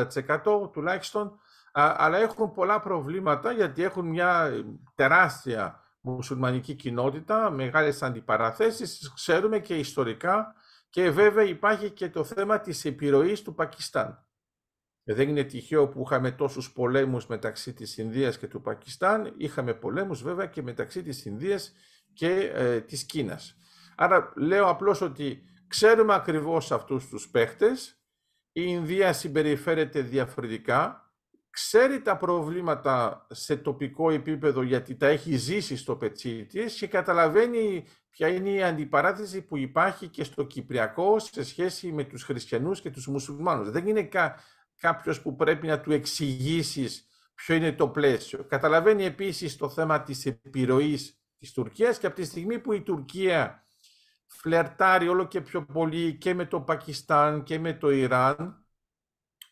80% 0.45 0.71
τουλάχιστον, 0.71 1.39
αλλά 1.73 2.17
έχουν 2.17 2.51
πολλά 2.51 2.81
προβλήματα 2.81 3.51
γιατί 3.51 3.83
έχουν 3.83 4.07
μια 4.07 4.51
τεράστια 4.95 5.79
μουσουλμανική 6.01 6.73
κοινότητα, 6.73 7.49
μεγάλες 7.49 8.03
αντιπαραθέσεις, 8.03 9.11
ξέρουμε 9.15 9.59
και 9.59 9.75
ιστορικά 9.75 10.55
και 10.91 11.09
βέβαια 11.09 11.43
υπάρχει 11.43 11.89
και 11.89 12.09
το 12.09 12.23
θέμα 12.23 12.59
της 12.59 12.85
επιρροής 12.85 13.41
του 13.41 13.53
Πακιστάν. 13.53 14.25
Δεν 15.03 15.29
είναι 15.29 15.43
τυχαίο 15.43 15.87
που 15.87 16.01
είχαμε 16.05 16.31
τόσους 16.31 16.71
πολέμους 16.71 17.27
μεταξύ 17.27 17.73
της 17.73 17.97
Ινδίας 17.97 18.37
και 18.37 18.47
του 18.47 18.61
Πακιστάν, 18.61 19.33
είχαμε 19.37 19.73
πολέμους 19.73 20.21
βέβαια 20.21 20.45
και 20.45 20.61
μεταξύ 20.61 21.03
της 21.03 21.25
Ινδίας 21.25 21.73
και 22.13 22.51
ε, 22.53 22.81
της 22.81 23.03
Κίνας. 23.03 23.57
Άρα 23.95 24.33
λέω 24.35 24.69
απλώς 24.69 25.01
ότι 25.01 25.43
ξέρουμε 25.67 26.13
ακριβώς 26.13 26.71
αυτούς 26.71 27.07
τους 27.07 27.29
παίχτες, 27.29 28.01
η 28.51 28.63
Ινδία 28.65 29.13
συμπεριφέρεται 29.13 30.01
διαφορετικά, 30.01 31.10
ξέρει 31.51 32.01
τα 32.01 32.17
προβλήματα 32.17 33.25
σε 33.29 33.57
τοπικό 33.57 34.11
επίπεδο 34.11 34.61
γιατί 34.61 34.95
τα 34.95 35.07
έχει 35.07 35.35
ζήσει 35.35 35.77
στο 35.77 35.95
πετσί 35.95 36.45
της 36.45 36.77
και 36.77 36.87
καταλαβαίνει 36.87 37.85
ποια 38.09 38.27
είναι 38.27 38.49
η 38.49 38.63
αντιπαράθεση 38.63 39.41
που 39.41 39.57
υπάρχει 39.57 40.07
και 40.07 40.23
στο 40.23 40.43
Κυπριακό 40.43 41.19
σε 41.19 41.43
σχέση 41.43 41.91
με 41.91 42.03
τους 42.03 42.23
χριστιανούς 42.23 42.81
και 42.81 42.89
τους 42.89 43.07
μουσουλμάνους. 43.07 43.71
Δεν 43.71 43.87
είναι 43.87 44.03
κα, 44.03 44.35
κάποιος 44.79 45.21
που 45.21 45.35
πρέπει 45.35 45.67
να 45.67 45.79
του 45.79 45.91
εξηγήσεις 45.91 47.07
ποιο 47.35 47.55
είναι 47.55 47.71
το 47.71 47.87
πλαίσιο. 47.87 48.43
Καταλαβαίνει 48.43 49.05
επίσης 49.05 49.57
το 49.57 49.69
θέμα 49.69 50.01
της 50.01 50.25
επιρροής 50.25 51.21
της 51.37 51.51
Τουρκίας 51.51 51.97
και 51.97 52.05
από 52.05 52.15
τη 52.15 52.23
στιγμή 52.23 52.59
που 52.59 52.73
η 52.73 52.81
Τουρκία 52.81 53.67
φλερτάρει 54.25 55.07
όλο 55.07 55.27
και 55.27 55.41
πιο 55.41 55.65
πολύ 55.65 56.17
και 56.17 56.33
με 56.33 56.45
το 56.45 56.61
Πακιστάν 56.61 57.43
και 57.43 57.59
με 57.59 57.73
το 57.73 57.89
Ιράν, 57.91 58.60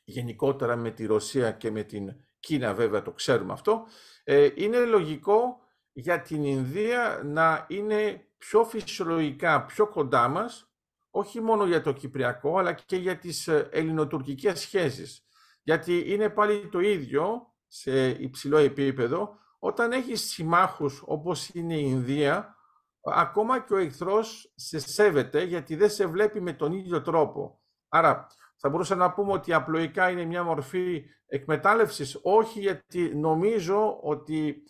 γενικότερα 0.10 0.76
με 0.76 0.92
τη 0.92 1.06
Ρωσία 1.06 1.52
και 1.52 1.72
με 1.72 1.84
την 1.84 2.16
Κίνα 2.40 2.74
βέβαια 2.74 3.02
το 3.02 3.12
ξέρουμε 3.12 3.54
αυτό, 3.54 3.86
ε, 4.24 4.50
είναι 4.56 4.86
λογικό 4.86 5.60
για 5.92 6.22
την 6.22 6.44
Ινδία 6.44 7.22
να 7.26 7.66
είναι 7.70 8.28
πιο 8.38 8.64
φυσιολογικά, 8.64 9.66
πιο 9.66 9.88
κοντά 9.88 10.28
μας, 10.28 10.72
όχι 11.10 11.42
μόνο 11.42 11.66
για 11.66 11.82
το 11.82 11.92
Κυπριακό, 11.92 12.58
αλλά 12.58 12.74
και 12.74 12.96
για 12.96 13.18
τις 13.18 13.48
ε, 13.48 13.70
ελληνοτουρκικές 13.72 14.60
σχέσεις. 14.60 15.24
Γιατί 15.64 16.14
είναι 16.14 16.30
πάλι 16.30 16.70
το 16.72 16.80
ίδιο 16.80 17.54
σε 17.68 18.10
υψηλό 18.10 18.58
επίπεδο, 18.58 19.38
όταν 19.60 19.92
έχεις 19.92 20.22
συμμάχους 20.22 21.04
όπως 21.06 21.50
είναι 21.50 21.76
η 21.76 21.86
Ινδία, 21.86 22.56
ακόμα 23.02 23.60
και 23.60 23.74
ο 23.74 23.78
εχθρός 23.78 24.52
σε 24.56 24.80
σέβεται 24.80 25.44
γιατί 25.44 25.76
δεν 25.76 25.90
σε 25.90 26.06
βλέπει 26.06 26.42
με 26.42 26.54
τον 26.54 26.72
ίδιο 26.74 27.02
τρόπο. 27.02 27.60
Άρα 27.90 28.28
θα 28.62 28.70
μπορούσα 28.70 28.96
να 28.96 29.12
πούμε 29.12 29.32
ότι 29.32 29.54
απλοϊκά 29.54 30.10
είναι 30.10 30.26
μια 30.26 30.44
μορφή 30.44 31.04
εκμετάλλευσης, 31.26 32.20
όχι 32.22 32.60
γιατί 32.60 33.16
νομίζω 33.16 34.00
ότι 34.02 34.64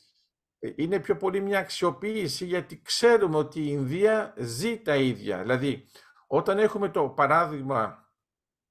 είναι 0.76 1.00
πιο 1.00 1.18
πολύ 1.18 1.42
μια 1.42 1.60
αξιοποίηση 1.60 2.46
γιατί 2.46 2.82
ξέρουμε 2.82 3.38
ότι 3.38 3.60
η 3.60 3.68
Ινδία 3.70 4.34
ζει 4.38 4.82
τα 4.82 4.96
ίδια. 4.96 5.42
Δηλαδή, 5.42 5.88
όταν 6.28 6.58
έχουμε 6.58 6.90
το 6.90 7.10
παράδειγμα 7.10 8.10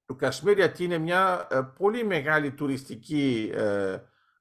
του 0.06 0.16
Κασμίρ, 0.16 0.56
γιατί 0.56 0.84
είναι 0.84 0.98
μια 0.98 1.46
ε, 1.50 1.60
πολύ 1.78 2.04
μεγάλη 2.04 2.52
τουριστική 2.52 3.50
ε, 3.54 3.98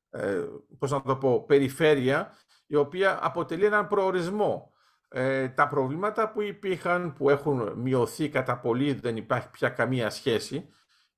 ε, 0.10 0.48
πώς 0.79 0.91
να 0.91 1.01
το 1.01 1.15
πω, 1.15 1.46
περιφέρεια, 1.46 2.38
η 2.67 2.75
οποία 2.75 3.19
αποτελεί 3.22 3.65
έναν 3.65 3.88
προορισμό. 3.88 4.72
Ε, 5.09 5.47
τα 5.47 5.67
προβλήματα 5.67 6.31
που 6.31 6.41
υπήρχαν, 6.41 7.13
που 7.13 7.29
έχουν 7.29 7.73
μειωθεί 7.75 8.29
κατά 8.29 8.59
πολύ, 8.59 8.93
δεν 8.93 9.17
υπάρχει 9.17 9.49
πια 9.49 9.69
καμία 9.69 10.09
σχέση. 10.09 10.69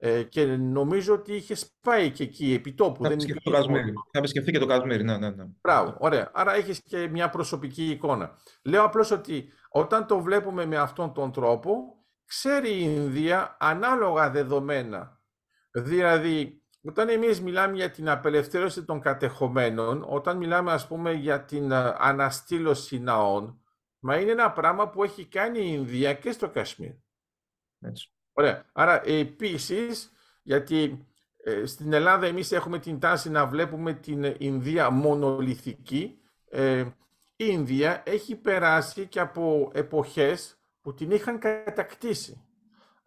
Ε, 0.01 0.23
και 0.23 0.45
νομίζω 0.45 1.13
ότι 1.13 1.35
είχε 1.35 1.55
πάει 1.81 2.11
και 2.11 2.23
εκεί 2.23 2.53
επί 2.53 2.73
τόπου. 2.73 3.03
Θα 3.03 3.11
επισκεφθεί 3.11 3.43
το 3.43 3.51
Κασμίρι. 3.51 3.93
Θα 4.11 4.19
επισκεφθεί 4.19 4.51
και 4.51 4.59
το 4.59 4.65
Κασμίρι, 4.65 5.03
ναι, 5.03 5.17
ναι, 5.17 5.29
ναι. 5.29 5.45
Μπράβο, 5.61 5.95
ωραία. 5.99 6.31
Άρα 6.33 6.55
έχεις 6.55 6.81
και 6.81 7.07
μια 7.07 7.29
προσωπική 7.29 7.89
εικόνα. 7.89 8.37
Λέω 8.63 8.83
απλώς 8.83 9.11
ότι 9.11 9.49
όταν 9.69 10.07
το 10.07 10.19
βλέπουμε 10.19 10.65
με 10.65 10.77
αυτόν 10.77 11.13
τον 11.13 11.31
τρόπο, 11.31 11.73
ξέρει 12.25 12.69
η 12.69 12.93
Ινδία 12.95 13.57
ανάλογα 13.59 14.29
δεδομένα. 14.29 15.19
Δηλαδή, 15.71 16.63
όταν 16.83 17.09
εμείς 17.09 17.41
μιλάμε 17.41 17.75
για 17.75 17.91
την 17.91 18.09
απελευθέρωση 18.09 18.83
των 18.83 18.99
κατεχομένων, 18.99 20.05
όταν 20.07 20.37
μιλάμε 20.37 20.71
ας 20.71 20.87
πούμε 20.87 21.11
για 21.11 21.45
την 21.45 21.71
ε, 21.71 21.95
αναστήλωση 21.97 22.99
ναών, 22.99 23.61
μα 23.99 24.19
είναι 24.19 24.31
ένα 24.31 24.51
πράγμα 24.51 24.89
που 24.89 25.03
έχει 25.03 25.25
κάνει 25.25 25.59
η 25.59 25.71
Ινδία 25.73 26.13
και 26.13 26.31
στο 26.31 26.49
Κασμίρ. 26.49 26.91
Έτσι. 27.79 28.11
Ωραία. 28.33 28.65
Άρα 28.71 29.07
επίσης, 29.07 30.11
γιατί 30.43 31.07
ε, 31.43 31.65
στην 31.65 31.93
Ελλάδα 31.93 32.25
εμείς 32.25 32.51
έχουμε 32.51 32.79
την 32.79 32.99
τάση 32.99 33.29
να 33.29 33.45
βλέπουμε 33.45 33.93
την 33.93 34.35
Ινδία 34.37 34.89
μονολυθική, 34.89 36.21
ε, 36.49 36.79
η 37.35 37.45
Ινδία 37.47 38.03
έχει 38.05 38.35
περάσει 38.35 39.07
και 39.07 39.19
από 39.19 39.71
εποχές 39.73 40.57
που 40.81 40.93
την 40.93 41.11
είχαν 41.11 41.39
κατακτήσει. 41.39 42.43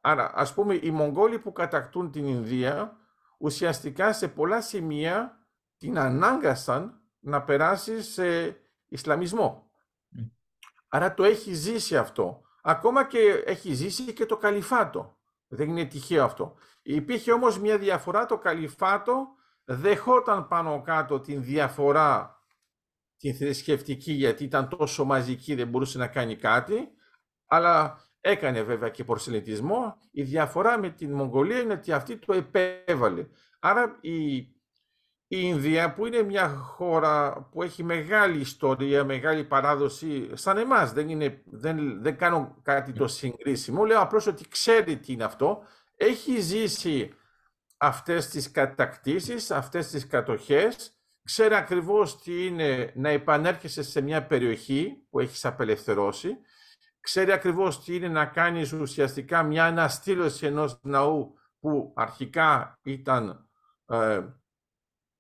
Άρα, 0.01 0.33
ας 0.35 0.55
πούμε, 0.55 0.79
οι 0.83 0.91
Μογγόλοι 0.91 1.39
που 1.39 1.53
κατακτούν 1.53 2.11
την 2.11 2.27
Ινδία, 2.27 2.97
ουσιαστικά 3.39 4.13
σε 4.13 4.29
πολλά 4.29 4.61
σημεία 4.61 5.47
την 5.77 5.99
ανάγκασαν 5.99 7.01
να 7.19 7.43
περάσει 7.43 8.03
σε 8.03 8.57
Ισλαμισμό. 8.89 9.72
Άρα 10.95 11.15
το 11.15 11.25
έχει 11.25 11.55
ζήσει 11.55 11.97
αυτό. 11.97 12.43
Ακόμα 12.63 13.07
και 13.07 13.43
έχει 13.47 13.73
ζήσει 13.73 14.13
και 14.13 14.27
το 14.27 14.37
Καλυφάτο. 14.37 15.17
Δεν 15.49 15.69
είναι 15.69 15.85
τυχαίο 15.85 16.25
αυτό. 16.25 16.55
Υπήρχε 16.83 17.33
όμως 17.33 17.59
μια 17.59 17.79
διαφορά, 17.79 18.27
το 18.27 18.39
Καλυφάτο 18.39 19.27
δεχόταν 19.65 20.49
πάνω 20.49 20.83
κάτω 20.83 21.21
την 21.21 21.43
διαφορά 21.43 22.37
την 23.17 23.35
θρησκευτική 23.35 24.13
γιατί 24.13 24.45
ήταν 24.45 24.69
τόσο 24.69 25.05
μαζική 25.05 25.55
δεν 25.55 25.69
μπορούσε 25.69 25.99
να 25.99 26.07
κάνει 26.07 26.37
κάτι, 26.37 26.89
αλλά 27.47 28.01
Έκανε 28.25 28.63
βέβαια 28.63 28.89
και 28.89 29.05
προσελετισμό. 29.05 29.99
Η 30.11 30.23
διαφορά 30.23 30.79
με 30.79 30.91
την 30.91 31.13
Μογγολία 31.13 31.61
είναι 31.61 31.73
ότι 31.73 31.93
αυτή 31.93 32.17
το 32.17 32.33
επέβαλε. 32.33 33.27
Άρα 33.61 33.99
η, 34.01 34.39
η 35.35 35.41
Ινδία 35.41 35.95
που 35.95 36.07
είναι 36.07 36.23
μια 36.23 36.49
χώρα 36.49 37.49
που 37.51 37.63
έχει 37.63 37.83
μεγάλη 37.83 38.41
ιστορία, 38.41 39.05
μεγάλη 39.05 39.45
παράδοση, 39.45 40.31
σαν 40.33 40.57
εμάς 40.57 40.93
δεν, 40.93 41.09
είναι, 41.09 41.43
δεν, 41.45 42.03
δεν 42.03 42.17
κάνω 42.17 42.57
κάτι 42.63 42.93
το 42.93 43.07
συγκρίσιμο, 43.07 43.85
λέω 43.85 44.01
απλώς 44.01 44.27
ότι 44.27 44.49
ξέρει 44.49 44.99
τι 44.99 45.13
είναι 45.13 45.25
αυτό, 45.25 45.63
έχει 45.97 46.41
ζήσει 46.41 47.13
αυτές 47.77 48.29
τις 48.29 48.51
κατακτήσεις, 48.51 49.51
αυτές 49.51 49.91
τις 49.91 50.07
κατοχές, 50.07 50.99
ξέρει 51.25 51.55
ακριβώς 51.55 52.19
τι 52.19 52.47
είναι 52.47 52.93
να 52.95 53.09
επανέρχεσαι 53.09 53.83
σε 53.83 54.01
μια 54.01 54.27
περιοχή 54.27 55.07
που 55.11 55.21
έχεις 55.21 55.45
απελευθερώσει 55.45 56.37
ξέρει 57.01 57.33
ακριβώς 57.33 57.85
τι 57.85 57.95
είναι 57.95 58.09
να 58.09 58.27
κάνεις 58.27 58.73
ουσιαστικά 58.73 59.43
μια 59.43 59.65
αναστήλωση 59.65 60.47
ενός 60.47 60.79
ναού 60.83 61.35
που 61.61 61.93
αρχικά 61.97 62.79
ήταν 62.83 63.49
ε, 63.87 64.21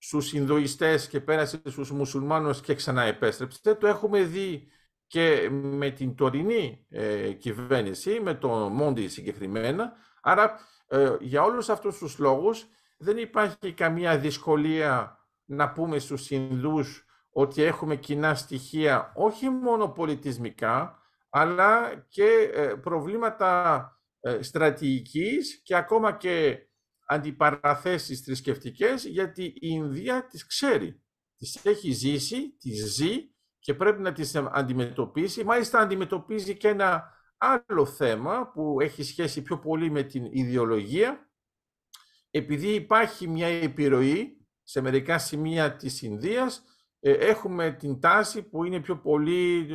στους 0.04 0.32
Ινδουιστές 0.32 1.08
και 1.08 1.20
πέρασε 1.20 1.60
στους 1.64 1.90
μουσουλμάνους 1.90 2.60
και 2.60 2.74
ξανά 2.74 3.02
επέστρεψε. 3.02 3.74
Το 3.74 3.86
έχουμε 3.86 4.22
δει 4.22 4.68
και 5.06 5.48
με 5.50 5.90
την 5.90 6.14
τωρινή 6.14 6.86
ε, 6.88 7.32
κυβέρνηση, 7.32 8.20
με 8.20 8.34
τον 8.34 8.72
Μόντι 8.72 9.08
συγκεκριμένα. 9.08 9.92
Άρα, 10.22 10.58
ε, 10.86 11.16
για 11.20 11.42
όλους 11.42 11.68
αυτούς 11.68 11.98
τους 11.98 12.18
λόγους, 12.18 12.66
δεν 12.98 13.16
υπάρχει 13.16 13.72
καμία 13.72 14.18
δυσκολία 14.18 15.18
να 15.44 15.72
πούμε 15.72 15.98
στους 15.98 16.30
Ινδούς 16.30 17.04
ότι 17.30 17.62
έχουμε 17.62 17.96
κοινά 17.96 18.34
στοιχεία, 18.34 19.12
όχι 19.14 19.48
μόνο 19.48 19.88
πολιτισμικά, 19.88 20.98
αλλά 21.30 21.94
και 22.08 22.50
ε, 22.54 22.66
προβλήματα 22.66 23.86
ε, 24.20 24.42
στρατηγικής 24.42 25.60
και 25.62 25.76
ακόμα 25.76 26.12
και 26.12 26.66
αντιπαραθέσεις 27.12 28.20
θρησκευτικές, 28.20 29.04
γιατί 29.04 29.44
η 29.44 29.58
Ινδία 29.60 30.26
τις 30.26 30.46
ξέρει. 30.46 31.02
Τις 31.36 31.64
έχει 31.64 31.90
ζήσει, 31.92 32.56
τις 32.58 32.94
ζει 32.94 33.30
και 33.58 33.74
πρέπει 33.74 34.02
να 34.02 34.12
τις 34.12 34.36
αντιμετωπίσει. 34.36 35.44
Μάλιστα 35.44 35.78
αντιμετωπίζει 35.78 36.56
και 36.56 36.68
ένα 36.68 37.12
άλλο 37.36 37.86
θέμα 37.86 38.50
που 38.54 38.76
έχει 38.80 39.02
σχέση 39.02 39.42
πιο 39.42 39.58
πολύ 39.58 39.90
με 39.90 40.02
την 40.02 40.24
ιδεολογία. 40.30 41.30
Επειδή 42.30 42.68
υπάρχει 42.68 43.28
μια 43.28 43.46
επιρροή 43.46 44.46
σε 44.62 44.80
μερικά 44.80 45.18
σημεία 45.18 45.76
της 45.76 46.02
Ινδίας, 46.02 46.62
ε, 47.00 47.12
έχουμε 47.12 47.72
την 47.72 48.00
τάση 48.00 48.42
που 48.42 48.64
είναι 48.64 48.80
πιο 48.80 48.98
πολύ 48.98 49.66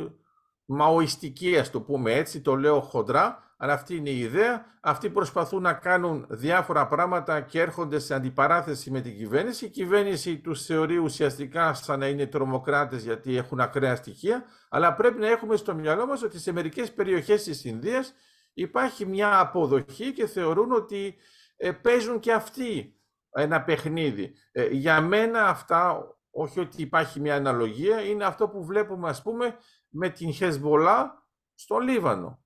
μαοιστική, 0.64 1.58
ας 1.58 1.70
το 1.70 1.80
πούμε 1.80 2.12
έτσι, 2.12 2.40
το 2.40 2.56
λέω 2.56 2.80
χοντρά, 2.80 3.47
αλλά 3.60 3.72
αυτή 3.72 3.96
είναι 3.96 4.10
η 4.10 4.18
ιδέα. 4.18 4.64
Αυτοί 4.80 5.10
προσπαθούν 5.10 5.62
να 5.62 5.72
κάνουν 5.72 6.26
διάφορα 6.28 6.86
πράγματα 6.86 7.40
και 7.40 7.60
έρχονται 7.60 7.98
σε 7.98 8.14
αντιπαράθεση 8.14 8.90
με 8.90 9.00
την 9.00 9.16
κυβέρνηση. 9.16 9.64
Η 9.64 9.68
κυβέρνηση 9.68 10.38
τους 10.38 10.64
θεωρεί 10.64 10.96
ουσιαστικά 10.96 11.74
σαν 11.74 11.98
να 11.98 12.08
είναι 12.08 12.26
τρομοκράτες 12.26 13.04
γιατί 13.04 13.36
έχουν 13.36 13.60
ακραία 13.60 13.96
στοιχεία, 13.96 14.44
αλλά 14.68 14.94
πρέπει 14.94 15.18
να 15.18 15.28
έχουμε 15.28 15.56
στο 15.56 15.74
μυαλό 15.74 16.06
μας 16.06 16.22
ότι 16.22 16.38
σε 16.38 16.52
μερικές 16.52 16.92
περιοχές 16.92 17.42
της 17.42 17.64
Ινδίας 17.64 18.14
υπάρχει 18.52 19.06
μια 19.06 19.38
αποδοχή 19.38 20.12
και 20.12 20.26
θεωρούν 20.26 20.72
ότι 20.72 21.16
ε, 21.56 21.72
παίζουν 21.72 22.18
και 22.20 22.32
αυτοί 22.32 22.96
ένα 23.30 23.62
παιχνίδι. 23.62 24.34
Ε, 24.52 24.66
για 24.66 25.00
μένα 25.00 25.48
αυτά, 25.48 26.06
όχι 26.30 26.60
ότι 26.60 26.82
υπάρχει 26.82 27.20
μια 27.20 27.34
αναλογία, 27.34 28.00
είναι 28.00 28.24
αυτό 28.24 28.48
που 28.48 28.64
βλέπουμε 28.64 29.08
ας 29.08 29.22
πούμε 29.22 29.56
με 29.88 30.08
την 30.08 30.32
Χεσμολά 30.32 31.26
στο 31.54 31.78
Λίβανο. 31.78 32.42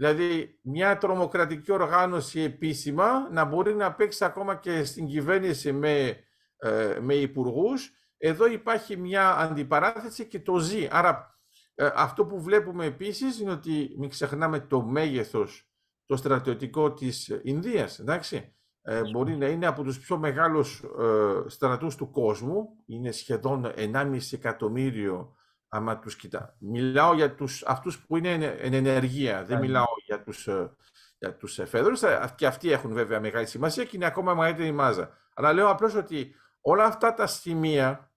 Δηλαδή, 0.00 0.58
μια 0.62 0.98
τρομοκρατική 0.98 1.72
οργάνωση 1.72 2.40
επίσημα 2.40 3.28
να 3.30 3.44
μπορεί 3.44 3.74
να 3.74 3.94
παίξει 3.94 4.24
ακόμα 4.24 4.56
και 4.56 4.84
στην 4.84 5.06
κυβέρνηση 5.06 5.72
με, 5.72 6.16
ε, 6.56 6.98
με 7.00 7.14
υπουργούς. 7.14 7.92
Εδώ 8.16 8.46
υπάρχει 8.46 8.96
μια 8.96 9.36
αντιπαράθεση 9.36 10.26
και 10.26 10.40
το 10.40 10.58
ζει. 10.58 10.88
Άρα, 10.90 11.38
ε, 11.74 11.90
αυτό 11.94 12.26
που 12.26 12.42
βλέπουμε 12.42 12.84
επίσης 12.84 13.40
είναι 13.40 13.50
ότι 13.50 13.94
μην 13.98 14.08
ξεχνάμε 14.08 14.60
το 14.60 14.82
μέγεθος, 14.82 15.70
το 16.06 16.16
στρατιωτικό 16.16 16.92
της 16.92 17.40
Ινδίας, 17.42 17.98
εντάξει. 17.98 18.54
Ε, 18.82 19.00
μπορεί 19.10 19.36
να 19.36 19.46
είναι 19.46 19.66
από 19.66 19.82
τους 19.82 20.00
πιο 20.00 20.18
μεγάλους 20.18 20.82
ε, 20.82 21.48
στρατούς 21.48 21.96
του 21.96 22.10
κόσμου, 22.10 22.68
είναι 22.86 23.10
σχεδόν 23.10 23.72
1,5 23.76 24.32
εκατομμύριο 24.32 25.34
άμα 25.72 25.98
τους 25.98 26.16
κοιτά. 26.16 26.56
Μιλάω 26.58 27.14
για 27.14 27.34
τους, 27.34 27.64
αυτούς 27.66 27.98
που 27.98 28.16
είναι 28.16 28.32
εν 28.44 28.72
ενεργεία, 28.72 29.44
δεν 29.44 29.58
μιλάω 29.58 29.84
για 30.06 30.22
τους, 30.22 30.46
ε, 30.46 30.76
για 31.18 31.36
τους 31.36 31.58
εφέδρους, 31.58 32.00
και 32.34 32.46
αυτοί 32.46 32.72
έχουν 32.72 32.92
βέβαια 32.92 33.20
μεγάλη 33.20 33.46
σημασία 33.46 33.84
και 33.84 33.96
είναι 33.96 34.06
ακόμα 34.06 34.34
μεγαλύτερη 34.34 34.72
μάζα. 34.72 35.18
Αλλά 35.34 35.52
λέω 35.52 35.68
απλώς 35.68 35.94
ότι 35.94 36.34
όλα 36.60 36.84
αυτά 36.84 37.14
τα 37.14 37.26
σημεία 37.26 38.12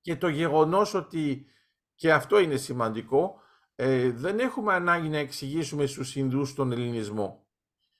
και 0.00 0.16
το 0.16 0.28
γεγονός 0.28 0.94
ότι 0.94 1.46
και 1.94 2.12
αυτό 2.12 2.38
είναι 2.38 2.56
σημαντικό, 2.56 3.40
ε, 3.74 4.10
δεν 4.10 4.38
έχουμε 4.38 4.74
ανάγκη 4.74 5.08
να 5.08 5.18
εξηγήσουμε 5.18 5.86
στους 5.86 6.16
Ινδούς 6.16 6.54
τον 6.54 6.72
ελληνισμό. 6.72 7.43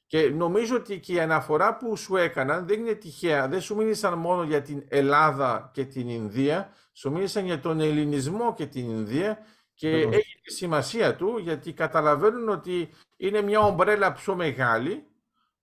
Και 0.07 0.31
νομίζω 0.31 0.77
ότι 0.77 1.01
και 1.01 1.13
η 1.13 1.21
αναφορά 1.21 1.77
που 1.77 1.97
σου 1.97 2.17
έκαναν 2.17 2.67
δεν 2.67 2.81
είναι 2.81 2.95
τυχαία. 2.95 3.49
Δεν 3.49 3.61
σου 3.61 3.77
μίλησαν 3.77 4.19
μόνο 4.19 4.43
για 4.43 4.63
την 4.63 4.85
Ελλάδα 4.89 5.71
και 5.73 5.85
την 5.85 6.09
Ινδία, 6.09 6.73
σου 6.93 7.11
μίλησαν 7.11 7.45
για 7.45 7.61
τον 7.61 7.81
ελληνισμό 7.81 8.55
και 8.55 8.67
την 8.67 8.91
Ινδία 8.91 9.39
και 9.75 9.89
έχει 9.91 10.41
τη 10.43 10.53
σημασία 10.53 11.17
του 11.17 11.39
γιατί 11.39 11.73
καταλαβαίνουν 11.73 12.49
ότι 12.49 12.91
είναι 13.17 13.43
μια 13.43 13.61
ομπρέλα 13.61 14.13
πιο 14.13 14.35
μεγάλη 14.35 15.07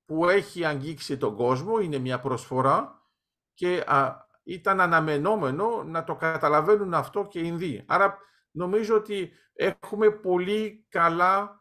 που 0.05 0.29
έχει 0.29 0.65
αγγίξει 0.65 1.17
τον 1.17 1.35
κόσμο, 1.35 1.79
είναι 1.79 1.97
μια 1.97 2.19
προσφορά 2.19 3.01
και 3.53 3.83
ήταν 4.43 4.81
αναμενόμενο 4.81 5.83
να 5.83 6.03
το 6.03 6.15
καταλαβαίνουν 6.15 6.93
αυτό 6.93 7.25
και 7.25 7.39
οι 7.39 7.43
Ινδοί. 7.45 7.83
Άρα 7.87 8.17
νομίζω 8.51 8.95
ότι 8.95 9.31
έχουμε 9.53 10.09
πολύ 10.11 10.85
καλά 10.89 11.60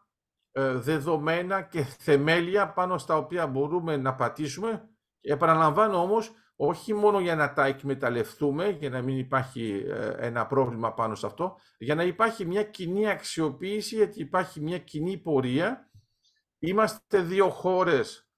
δεδομένα 0.53 1.61
και 1.61 1.83
θεμέλια 1.83 2.73
πάνω 2.73 2.97
στα 2.97 3.17
οποία 3.17 3.47
μπορούμε 3.47 3.97
να 3.97 4.15
πατήσουμε. 4.15 4.89
Επαναλαμβάνω 5.21 6.01
όμως, 6.01 6.31
όχι 6.55 6.93
μόνο 6.93 7.19
για 7.19 7.35
να 7.35 7.53
τα 7.53 7.65
εκμεταλλευτούμε, 7.65 8.69
για 8.69 8.89
να 8.89 9.01
μην 9.01 9.17
υπάρχει 9.17 9.85
ε, 9.87 10.13
ένα 10.17 10.47
πρόβλημα 10.47 10.93
πάνω 10.93 11.15
σε 11.15 11.25
αυτό, 11.25 11.57
για 11.77 11.95
να 11.95 12.03
υπάρχει 12.03 12.45
μια 12.45 12.63
κοινή 12.63 13.09
αξιοποίηση, 13.09 13.95
γιατί 13.95 14.19
υπάρχει 14.19 14.61
μια 14.61 14.77
κοινή 14.77 15.17
πορεία. 15.17 15.89
Είμαστε 16.59 17.21
δύο 17.21 17.49
χώρες 17.49 18.29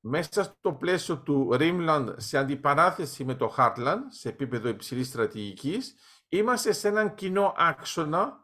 μέσα 0.00 0.42
στο 0.42 0.72
πλαίσιο 0.72 1.18
του 1.18 1.48
Rimland 1.52 2.14
σε 2.16 2.38
αντιπαράθεση 2.38 3.24
με 3.24 3.34
το 3.34 3.54
Heartland, 3.56 4.00
σε 4.08 4.28
επίπεδο 4.28 4.68
υψηλής 4.68 5.06
στρατηγικής. 5.06 5.94
Είμαστε 6.28 6.72
σε 6.72 6.88
έναν 6.88 7.14
κοινό 7.14 7.54
άξονα 7.56 8.43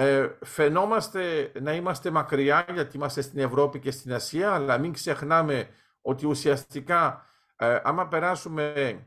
ε, 0.00 0.28
φαινόμαστε 0.44 1.52
να 1.60 1.74
είμαστε 1.74 2.10
μακριά 2.10 2.66
γιατί 2.72 2.96
είμαστε 2.96 3.20
στην 3.20 3.38
Ευρώπη 3.40 3.78
και 3.78 3.90
στην 3.90 4.14
Ασία, 4.14 4.52
αλλά 4.52 4.78
μην 4.78 4.92
ξεχνάμε 4.92 5.68
ότι 6.00 6.26
ουσιαστικά 6.26 7.26
ε, 7.56 7.80
άμα 7.82 8.08
περάσουμε, 8.08 9.06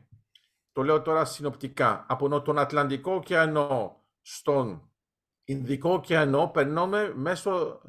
το 0.72 0.82
λέω 0.82 1.02
τώρα 1.02 1.24
συνοπτικά, 1.24 2.04
από 2.08 2.40
τον 2.40 2.58
Ατλαντικό 2.58 3.12
ωκεανό 3.12 4.02
στον 4.20 4.90
Ινδικό 5.44 5.92
ωκεανό 5.92 6.50
περνούμε 6.52 7.12
μέσω 7.14 7.80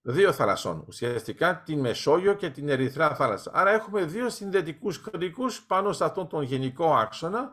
δύο 0.00 0.32
θαλασσών, 0.32 0.84
ουσιαστικά 0.86 1.62
την 1.64 1.80
Μεσόγειο 1.80 2.34
και 2.34 2.50
την 2.50 2.68
Ερυθρά 2.68 3.14
θάλασσα. 3.14 3.50
Άρα 3.54 3.70
έχουμε 3.70 4.04
δύο 4.04 4.28
συνδετικούς 4.28 5.00
κρίκους 5.00 5.62
πάνω 5.62 5.92
σε 5.92 6.04
αυτόν 6.04 6.28
τον 6.28 6.42
γενικό 6.42 6.94
άξονα 6.94 7.52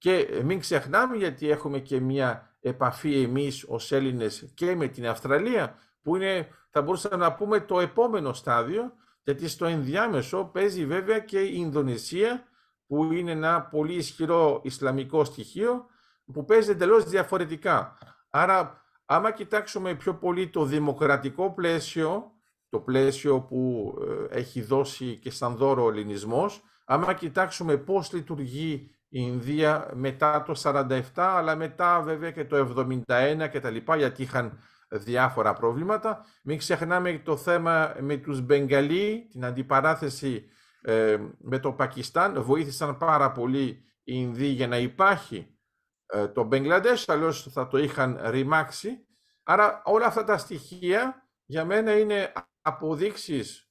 και 0.00 0.40
μην 0.44 0.60
ξεχνάμε 0.60 1.16
γιατί 1.16 1.50
έχουμε 1.50 1.78
και 1.78 2.00
μια 2.00 2.56
επαφή 2.60 3.22
εμείς 3.22 3.64
ως 3.68 3.92
Έλληνες 3.92 4.50
και 4.54 4.74
με 4.74 4.88
την 4.88 5.08
Αυστραλία, 5.08 5.78
που 6.02 6.16
είναι, 6.16 6.48
θα 6.70 6.82
μπορούσαμε 6.82 7.16
να 7.16 7.34
πούμε, 7.34 7.60
το 7.60 7.80
επόμενο 7.80 8.32
στάδιο, 8.32 8.92
γιατί 9.22 9.48
στο 9.48 9.66
ενδιάμεσο 9.66 10.44
παίζει 10.44 10.86
βέβαια 10.86 11.18
και 11.18 11.40
η 11.40 11.52
Ινδονησία, 11.54 12.44
που 12.86 13.12
είναι 13.12 13.30
ένα 13.30 13.62
πολύ 13.62 13.94
ισχυρό 13.94 14.60
Ισλαμικό 14.64 15.24
στοιχείο, 15.24 15.86
που 16.32 16.44
παίζει 16.44 16.70
εντελώς 16.70 17.04
διαφορετικά. 17.04 17.98
Άρα, 18.30 18.84
άμα 19.04 19.30
κοιτάξουμε 19.30 19.94
πιο 19.94 20.14
πολύ 20.14 20.48
το 20.48 20.64
δημοκρατικό 20.64 21.52
πλαίσιο, 21.52 22.32
το 22.68 22.78
πλαίσιο 22.80 23.40
που 23.40 23.94
ε, 24.30 24.38
έχει 24.38 24.62
δώσει 24.62 25.16
και 25.16 25.30
σαν 25.30 25.56
δώρο 25.56 25.84
ο 25.84 25.90
ελληνισμός, 25.90 26.62
άμα 26.84 27.14
κοιτάξουμε 27.14 27.76
πώς 27.76 28.12
λειτουργεί 28.12 28.94
η 29.12 29.20
Ινδία 29.22 29.90
μετά 29.94 30.42
το 30.42 30.60
47, 30.62 31.00
αλλά 31.14 31.56
μετά 31.56 32.00
βέβαια 32.00 32.30
και 32.30 32.44
το 32.44 32.74
71 33.06 33.48
και 33.50 33.60
τα 33.60 33.70
λοιπά, 33.70 33.96
γιατί 33.96 34.22
είχαν 34.22 34.58
διάφορα 34.88 35.52
προβλήματα. 35.52 36.24
Μην 36.42 36.58
ξεχνάμε 36.58 37.18
το 37.24 37.36
θέμα 37.36 37.94
με 38.00 38.16
τους 38.16 38.40
Μπεγγαλί, 38.40 39.28
την 39.30 39.44
αντιπαράθεση 39.44 40.44
ε, 40.80 41.18
με 41.38 41.58
το 41.58 41.72
Πακιστάν. 41.72 42.42
Βοήθησαν 42.42 42.96
πάρα 42.96 43.32
πολύ 43.32 43.84
οι 44.02 44.12
Ινδοί 44.16 44.46
για 44.46 44.68
να 44.68 44.78
υπάρχει 44.78 45.58
ε, 46.06 46.28
το 46.28 46.42
Μπεγγλαντές, 46.42 47.08
αλλιώς 47.08 47.48
θα 47.52 47.68
το 47.68 47.78
είχαν 47.78 48.20
ρημάξει. 48.24 49.06
Άρα 49.42 49.82
όλα 49.84 50.06
αυτά 50.06 50.24
τα 50.24 50.38
στοιχεία 50.38 51.28
για 51.44 51.64
μένα 51.64 51.98
είναι 51.98 52.32
αποδείξεις 52.60 53.70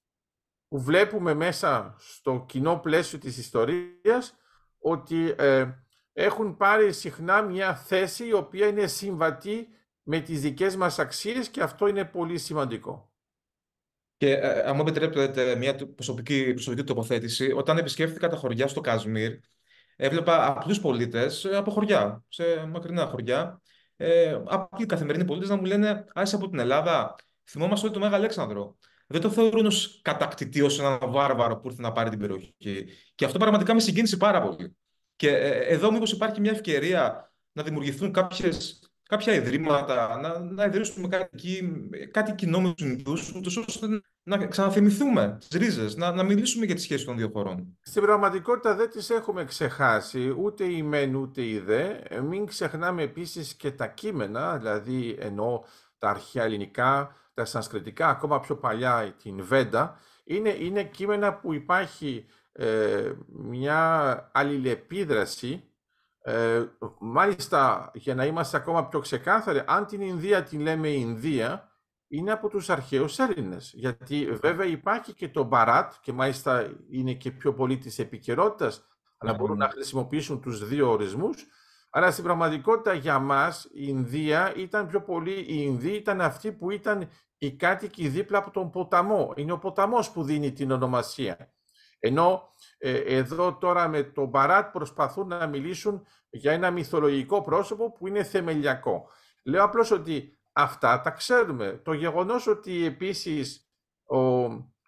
που 0.67 0.81
βλέπουμε 0.81 1.33
μέσα 1.33 1.95
στο 1.97 2.45
κοινό 2.47 2.79
πλαίσιο 2.79 3.19
της 3.19 3.37
ιστορίας 3.37 4.37
ότι 4.79 5.35
ε, 5.37 5.65
έχουν 6.13 6.57
πάρει 6.57 6.93
συχνά 6.93 7.41
μια 7.41 7.75
θέση 7.75 8.27
η 8.27 8.33
οποία 8.33 8.67
είναι 8.67 8.87
συμβατή 8.87 9.67
με 10.03 10.19
τις 10.19 10.41
δικές 10.41 10.75
μας 10.75 10.99
αξίες 10.99 11.49
και 11.49 11.61
αυτό 11.61 11.87
είναι 11.87 12.05
πολύ 12.05 12.37
σημαντικό. 12.37 13.11
Και 14.17 14.31
ε, 14.31 14.59
αν 14.59 14.75
μου 14.75 14.81
επιτρέπετε 14.81 15.55
μια 15.55 15.75
προσωπική, 15.75 16.53
προσωπική 16.53 16.83
τοποθέτηση, 16.83 17.51
όταν 17.51 17.77
επισκέφθηκα 17.77 18.27
τα 18.27 18.35
χωριά 18.35 18.67
στο 18.67 18.81
Κασμίρ, 18.81 19.39
έβλεπα 19.95 20.45
απλούς 20.45 20.79
πολίτες 20.79 21.45
από 21.45 21.71
χωριά, 21.71 22.23
σε 22.27 22.65
μακρινά 22.65 23.05
χωριά, 23.05 23.61
ε, 23.95 24.41
απλοί 24.45 24.85
καθημερινοί 24.85 25.25
πολίτες 25.25 25.49
να 25.49 25.55
μου 25.55 25.65
λένε 25.65 26.05
«Άσε 26.13 26.35
από 26.35 26.49
την 26.49 26.59
Ελλάδα, 26.59 27.15
θυμόμαστε 27.49 27.85
ότι 27.85 27.95
το 27.95 28.01
Μέγα 28.01 28.15
Αλέξανδρο 28.15 28.77
δεν 29.11 29.21
το 29.21 29.29
θεωρούν 29.29 29.65
ως 29.65 29.99
κατακτητή, 30.01 30.61
ως 30.61 30.79
έναν 30.79 30.97
βάρβαρο 31.01 31.57
που 31.57 31.67
ήρθε 31.67 31.81
να 31.81 31.91
πάρει 31.91 32.09
την 32.09 32.19
περιοχή. 32.19 32.55
Και 33.15 33.25
αυτό 33.25 33.37
πραγματικά 33.37 33.73
με 33.73 33.79
συγκίνησε 33.79 34.17
πάρα 34.17 34.41
πολύ. 34.41 34.75
Και 35.15 35.29
ε, 35.29 35.73
εδώ 35.73 35.91
μήπως 35.91 36.11
υπάρχει 36.11 36.41
μια 36.41 36.51
ευκαιρία 36.51 37.31
να 37.51 37.63
δημιουργηθούν 37.63 38.11
κάποιες, 38.11 38.79
κάποια 39.03 39.33
ιδρύματα, 39.33 40.19
να, 40.21 40.39
να 40.39 40.65
ιδρύσουμε 40.65 41.07
κάτι, 41.07 41.71
κάτι 42.11 42.35
κοινό 42.35 42.61
με 42.61 42.73
τους 43.03 43.33
ούτως 43.35 43.57
ώστε 43.57 43.87
να 44.23 44.47
ξαναθυμηθούμε 44.47 45.37
τις 45.39 45.59
ρίζες, 45.59 45.95
να, 45.95 46.11
να 46.11 46.23
μιλήσουμε 46.23 46.65
για 46.65 46.75
τη 46.75 46.81
σχέση 46.81 47.05
των 47.05 47.17
δύο 47.17 47.29
χωρών. 47.33 47.77
Στην 47.81 48.01
πραγματικότητα 48.01 48.75
δεν 48.75 48.89
τις 48.89 49.09
έχουμε 49.09 49.43
ξεχάσει 49.43 50.35
ούτε 50.37 50.63
η 50.63 50.83
μεν 50.83 51.15
ούτε 51.15 51.43
η 51.45 51.59
δε. 51.59 51.93
Μην 52.23 52.45
ξεχνάμε 52.45 53.01
επίσης 53.01 53.55
και 53.55 53.71
τα 53.71 53.87
κείμενα, 53.87 54.57
δηλαδή 54.57 55.15
ενώ 55.19 55.63
τα 55.97 56.09
αρχαία 56.09 56.43
ελληνικά, 56.43 57.15
τα 57.39 57.45
σανσκριτικά, 57.45 58.09
ακόμα 58.09 58.39
πιο 58.39 58.55
παλιά 58.55 59.15
την 59.23 59.43
Βέντα, 59.43 59.99
είναι, 60.23 60.49
είναι 60.49 60.83
κείμενα 60.83 61.33
που 61.33 61.53
υπάρχει 61.53 62.25
ε, 62.51 63.11
μια 63.27 64.29
αλληλεπίδραση 64.33 65.69
ε, 66.21 66.65
μάλιστα, 66.99 67.91
για 67.93 68.15
να 68.15 68.25
είμαστε 68.25 68.57
ακόμα 68.57 68.87
πιο 68.87 68.99
ξεκάθαροι, 68.99 69.63
αν 69.65 69.85
την 69.85 70.01
Ινδία 70.01 70.43
την 70.43 70.59
λέμε 70.59 70.87
Ινδία, 70.87 71.71
είναι 72.07 72.31
από 72.31 72.49
τους 72.49 72.69
αρχαίους 72.69 73.19
Έλληνες. 73.19 73.71
Γιατί 73.75 74.31
βέβαια 74.41 74.65
υπάρχει 74.65 75.13
και 75.13 75.29
το 75.29 75.43
Μπαράτ 75.43 75.93
και 76.01 76.13
μάλιστα 76.13 76.71
είναι 76.89 77.13
και 77.13 77.31
πιο 77.31 77.53
πολύ 77.53 77.77
της 77.77 77.99
επικαιρότητας, 77.99 78.87
αλλά 79.17 79.33
μπορούν 79.33 79.57
να 79.57 79.69
χρησιμοποιήσουν 79.69 80.41
τους 80.41 80.67
δύο 80.67 80.91
ορισμούς. 80.91 81.45
Αλλά 81.89 82.11
στην 82.11 82.23
πραγματικότητα 82.23 82.93
για 82.93 83.19
μας 83.19 83.65
η 83.65 83.85
Ινδία 83.87 84.53
ήταν 84.55 84.87
πιο 84.87 85.01
πολύ, 85.01 85.39
η 85.39 85.45
Ινδία 85.47 85.95
ήταν 85.95 86.21
αυτή 86.21 86.51
που 86.51 86.71
ήταν 86.71 87.09
οι 87.39 87.51
κάτοικοι 87.51 88.07
δίπλα 88.07 88.37
από 88.37 88.51
τον 88.51 88.69
ποταμό. 88.69 89.33
Είναι 89.35 89.51
ο 89.51 89.57
ποταμός 89.57 90.11
που 90.11 90.23
δίνει 90.23 90.51
την 90.51 90.71
ονομασία. 90.71 91.53
Ενώ 91.99 92.49
ε, 92.77 92.97
εδώ 92.97 93.57
τώρα 93.57 93.87
με 93.87 94.03
τον 94.03 94.27
Μπαράτ 94.27 94.71
προσπαθούν 94.71 95.27
να 95.27 95.47
μιλήσουν 95.47 96.05
για 96.29 96.51
ένα 96.51 96.71
μυθολογικό 96.71 97.41
πρόσωπο 97.41 97.91
που 97.91 98.07
είναι 98.07 98.23
θεμελιακό. 98.23 99.09
Λέω 99.43 99.63
απλώς 99.63 99.91
ότι 99.91 100.37
αυτά 100.51 101.01
τα 101.01 101.09
ξέρουμε. 101.09 101.81
Το 101.83 101.93
γεγονός 101.93 102.47
ότι 102.47 102.85
επίσης 102.85 103.69
ο, 104.05 104.17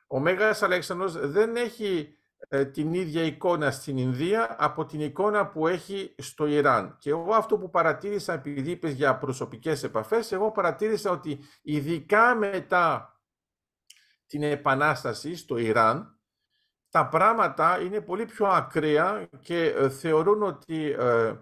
ο 0.07 0.19
Μέγας 0.19 0.63
Αλέξανδρος 0.63 1.29
δεν 1.29 1.55
έχει 1.55 2.15
ε, 2.17 2.20
την 2.71 2.93
ίδια 2.93 3.23
εικόνα 3.23 3.71
στην 3.71 3.97
Ινδία 3.97 4.55
από 4.59 4.85
την 4.85 5.01
εικόνα 5.01 5.47
που 5.47 5.67
έχει 5.67 6.15
στο 6.17 6.45
Ιράν. 6.45 6.97
Και 6.99 7.09
εγώ 7.09 7.33
αυτό 7.33 7.57
που 7.57 7.69
παρατήρησα, 7.69 8.33
επειδή 8.33 8.71
είπες 8.71 8.93
για 8.93 9.17
προσωπικές 9.17 9.83
επαφές, 9.83 10.31
εγώ 10.31 10.51
παρατήρησα 10.51 11.11
ότι 11.11 11.39
ειδικά 11.61 12.35
μετά 12.35 13.15
την 14.25 14.43
Επανάσταση 14.43 15.35
στο 15.35 15.57
Ιράν, 15.57 16.19
τα 16.89 17.07
πράγματα 17.07 17.81
είναι 17.81 18.01
πολύ 18.01 18.25
πιο 18.25 18.45
ακραία 18.47 19.29
και 19.39 19.65
ε, 19.65 19.89
θεωρούν 19.89 20.43
ότι 20.43 20.91
ε, 20.91 21.35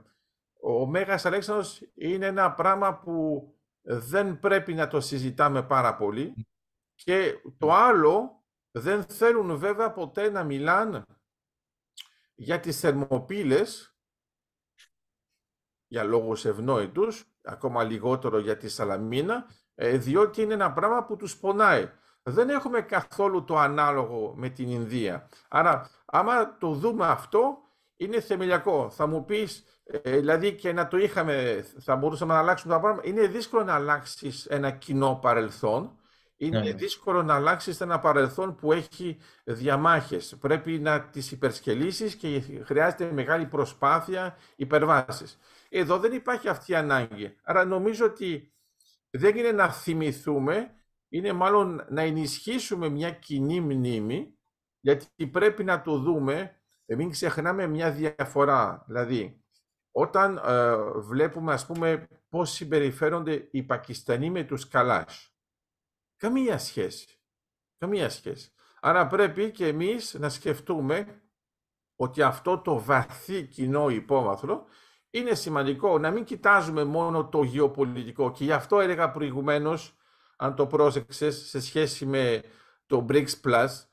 ο 0.62 0.86
Μέγας 0.86 1.26
Αλέξανδρος 1.26 1.82
είναι 1.94 2.26
ένα 2.26 2.52
πράγμα 2.52 3.00
που 3.00 3.48
δεν 3.82 4.40
πρέπει 4.40 4.74
να 4.74 4.88
το 4.88 5.00
συζητάμε 5.00 5.64
πάρα 5.64 5.96
πολύ 5.96 6.48
και 6.96 7.34
το 7.58 7.74
άλλο 7.74 8.39
δεν 8.80 9.04
θέλουν 9.04 9.58
βέβαια 9.58 9.92
ποτέ 9.92 10.30
να 10.30 10.44
μιλάνε 10.44 11.04
για 12.36 12.60
τις 12.60 12.80
θερμοπύλες 12.80 13.94
για 15.88 16.04
λόγους 16.04 16.46
ευνόητους, 16.46 17.26
ακόμα 17.42 17.84
λιγότερο 17.84 18.40
για 18.40 18.58
τη 18.58 18.70
Σαλαμίνα, 18.70 19.46
ε, 19.76 19.98
διότι 19.98 20.42
είναι 20.42 20.54
ένα 20.54 20.74
πράγμα 20.74 21.06
που 21.06 21.16
τους 21.16 21.38
πονάει 21.38 21.92
δεν 22.24 22.50
έχουμε 22.50 22.82
καθόλου 22.82 23.44
το 23.44 23.58
ανάλογο 23.58 24.34
με 24.36 24.50
την 24.50 24.70
Ινδία. 24.70 25.30
Άρα, 25.48 25.90
άμα 26.06 26.58
το 26.58 26.72
δούμε 26.72 27.06
αυτό, 27.06 27.58
είναι 27.96 28.20
θεμελιακό. 28.20 28.90
Θα 28.90 29.08
μου 29.08 29.26
πεις, 29.26 29.64
ε, 29.84 30.20
δηλαδή 30.20 30.56
και 30.56 30.74
να 30.74 30.88
το 30.88 30.98
είχαμε, 30.98 31.66
θα 31.80 31.96
μπορούσαμε 31.96 32.34
να 32.34 32.40
αλλάξουμε 32.40 32.74
τα 32.74 32.80
πράγματα. 32.80 33.08
Είναι 33.08 33.28
δύσκολο 33.28 33.64
να 33.64 33.74
αλλάξεις 33.74 34.46
ένα 34.46 34.72
κοινό 34.72 35.20
παρελθόν. 35.22 35.99
Είναι 36.42 36.60
ναι. 36.60 36.74
δύσκολο 36.74 37.24
να 37.24 37.36
αλλάξεις 37.36 37.82
ένα 37.82 38.00
παρελθόν 38.00 38.56
που 38.56 38.72
έχει 38.72 39.18
διαμάχες. 39.44 40.38
Πρέπει 40.40 40.80
να 40.80 41.02
τις 41.02 41.32
υπερσκελίσεις 41.32 42.16
και 42.16 42.42
χρειάζεται 42.66 43.12
μεγάλη 43.12 43.46
προσπάθεια 43.46 44.38
υπερβάσεις. 44.56 45.40
Εδώ 45.70 46.00
δεν 46.00 46.12
υπάρχει 46.12 46.48
αυτή 46.48 46.72
η 46.72 46.76
ανάγκη. 46.76 47.36
Άρα 47.44 47.66
νομίζω 47.66 48.06
ότι 48.06 48.54
δεν 49.10 49.38
είναι 49.38 49.52
να 49.52 49.70
θυμηθούμε, 49.72 50.74
είναι 51.10 51.34
μάλλον 51.34 51.86
να 51.90 52.02
ενισχύσουμε 52.02 52.90
μια 52.90 53.12
κοινή 53.12 53.62
μνήμη, 53.62 54.34
γιατί 54.80 55.28
πρέπει 55.28 55.64
να 55.64 55.82
το 55.82 55.98
δούμε, 55.98 56.62
μην 56.86 57.10
ξεχνάμε 57.10 57.68
μια 57.68 57.92
διαφορά. 57.92 58.84
Δηλαδή, 58.88 59.44
όταν 59.92 60.42
ε, 60.46 60.76
βλέπουμε, 61.00 61.54
ας 61.54 61.66
πούμε, 61.66 62.08
πώς 62.30 62.52
συμπεριφέρονται 62.52 63.48
οι 63.52 63.64
Πακιστανοί 63.64 64.30
με 64.30 64.44
τους 64.44 64.68
Καλάς. 64.68 65.34
Καμία 66.20 66.58
σχέση. 66.58 67.20
Καμία 67.78 68.10
σχέση. 68.10 68.52
Άρα 68.82 69.08
πρέπει 69.08 69.52
και 69.52 69.68
εμείς 69.68 70.14
να 70.14 70.30
σκεφτούμε 70.30 71.22
ότι 71.96 72.22
αυτό 72.22 72.60
το 72.60 72.80
βαθύ 72.80 73.48
κοινό 73.48 73.90
υπόβαθρο 73.90 74.66
είναι 75.10 75.36
σημαντικό 75.36 75.98
να 76.00 76.12
μην 76.12 76.24
κοιτάζουμε 76.24 76.84
μόνο 76.84 77.30
το 77.30 77.44
γεωπολιτικό 77.44 78.32
και 78.32 78.44
γι' 78.44 78.52
αυτό 78.52 78.80
έλεγα 78.80 79.12
προηγουμένως 79.12 79.98
αν 80.38 80.56
το 80.56 80.68
πρόσεξες, 80.68 81.48
σε 81.48 81.60
σχέση 81.62 82.06
με 82.06 82.44
το 82.86 83.06
BRICS 83.10 83.30
Plus, 83.44 83.68
ε, 83.68 83.89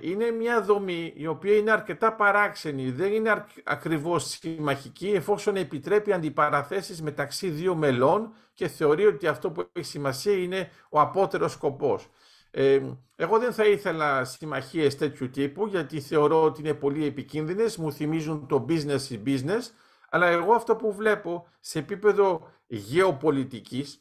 είναι 0.00 0.30
μια 0.30 0.62
δομή 0.62 1.12
η 1.16 1.26
οποία 1.26 1.56
είναι 1.56 1.70
αρκετά 1.70 2.12
παράξενη, 2.12 2.90
δεν 2.90 3.12
είναι 3.12 3.44
ακριβώς 3.64 4.28
συμμαχική, 4.28 5.08
εφόσον 5.08 5.56
επιτρέπει 5.56 6.12
αντιπαραθέσεις 6.12 7.02
μεταξύ 7.02 7.48
δύο 7.48 7.74
μελών 7.74 8.34
και 8.54 8.68
θεωρεί 8.68 9.06
ότι 9.06 9.26
αυτό 9.26 9.50
που 9.50 9.68
έχει 9.72 9.86
σημασία 9.86 10.36
είναι 10.36 10.70
ο 10.90 11.00
απότερος 11.00 11.52
σκοπός. 11.52 12.08
Ε, 12.50 12.80
εγώ 13.16 13.38
δεν 13.38 13.52
θα 13.52 13.66
ήθελα 13.66 14.24
συμμαχίες 14.24 14.96
τέτοιου 14.96 15.30
τύπου, 15.30 15.66
γιατί 15.66 16.00
θεωρώ 16.00 16.42
ότι 16.42 16.60
είναι 16.60 16.74
πολύ 16.74 17.06
επικίνδυνες, 17.06 17.76
μου 17.76 17.92
θυμίζουν 17.92 18.46
το 18.46 18.66
business 18.68 19.08
in 19.10 19.22
business, 19.26 19.62
αλλά 20.10 20.26
εγώ 20.26 20.52
αυτό 20.52 20.76
που 20.76 20.92
βλέπω 20.92 21.46
σε 21.60 21.78
επίπεδο 21.78 22.50
γεωπολιτικής, 22.66 24.00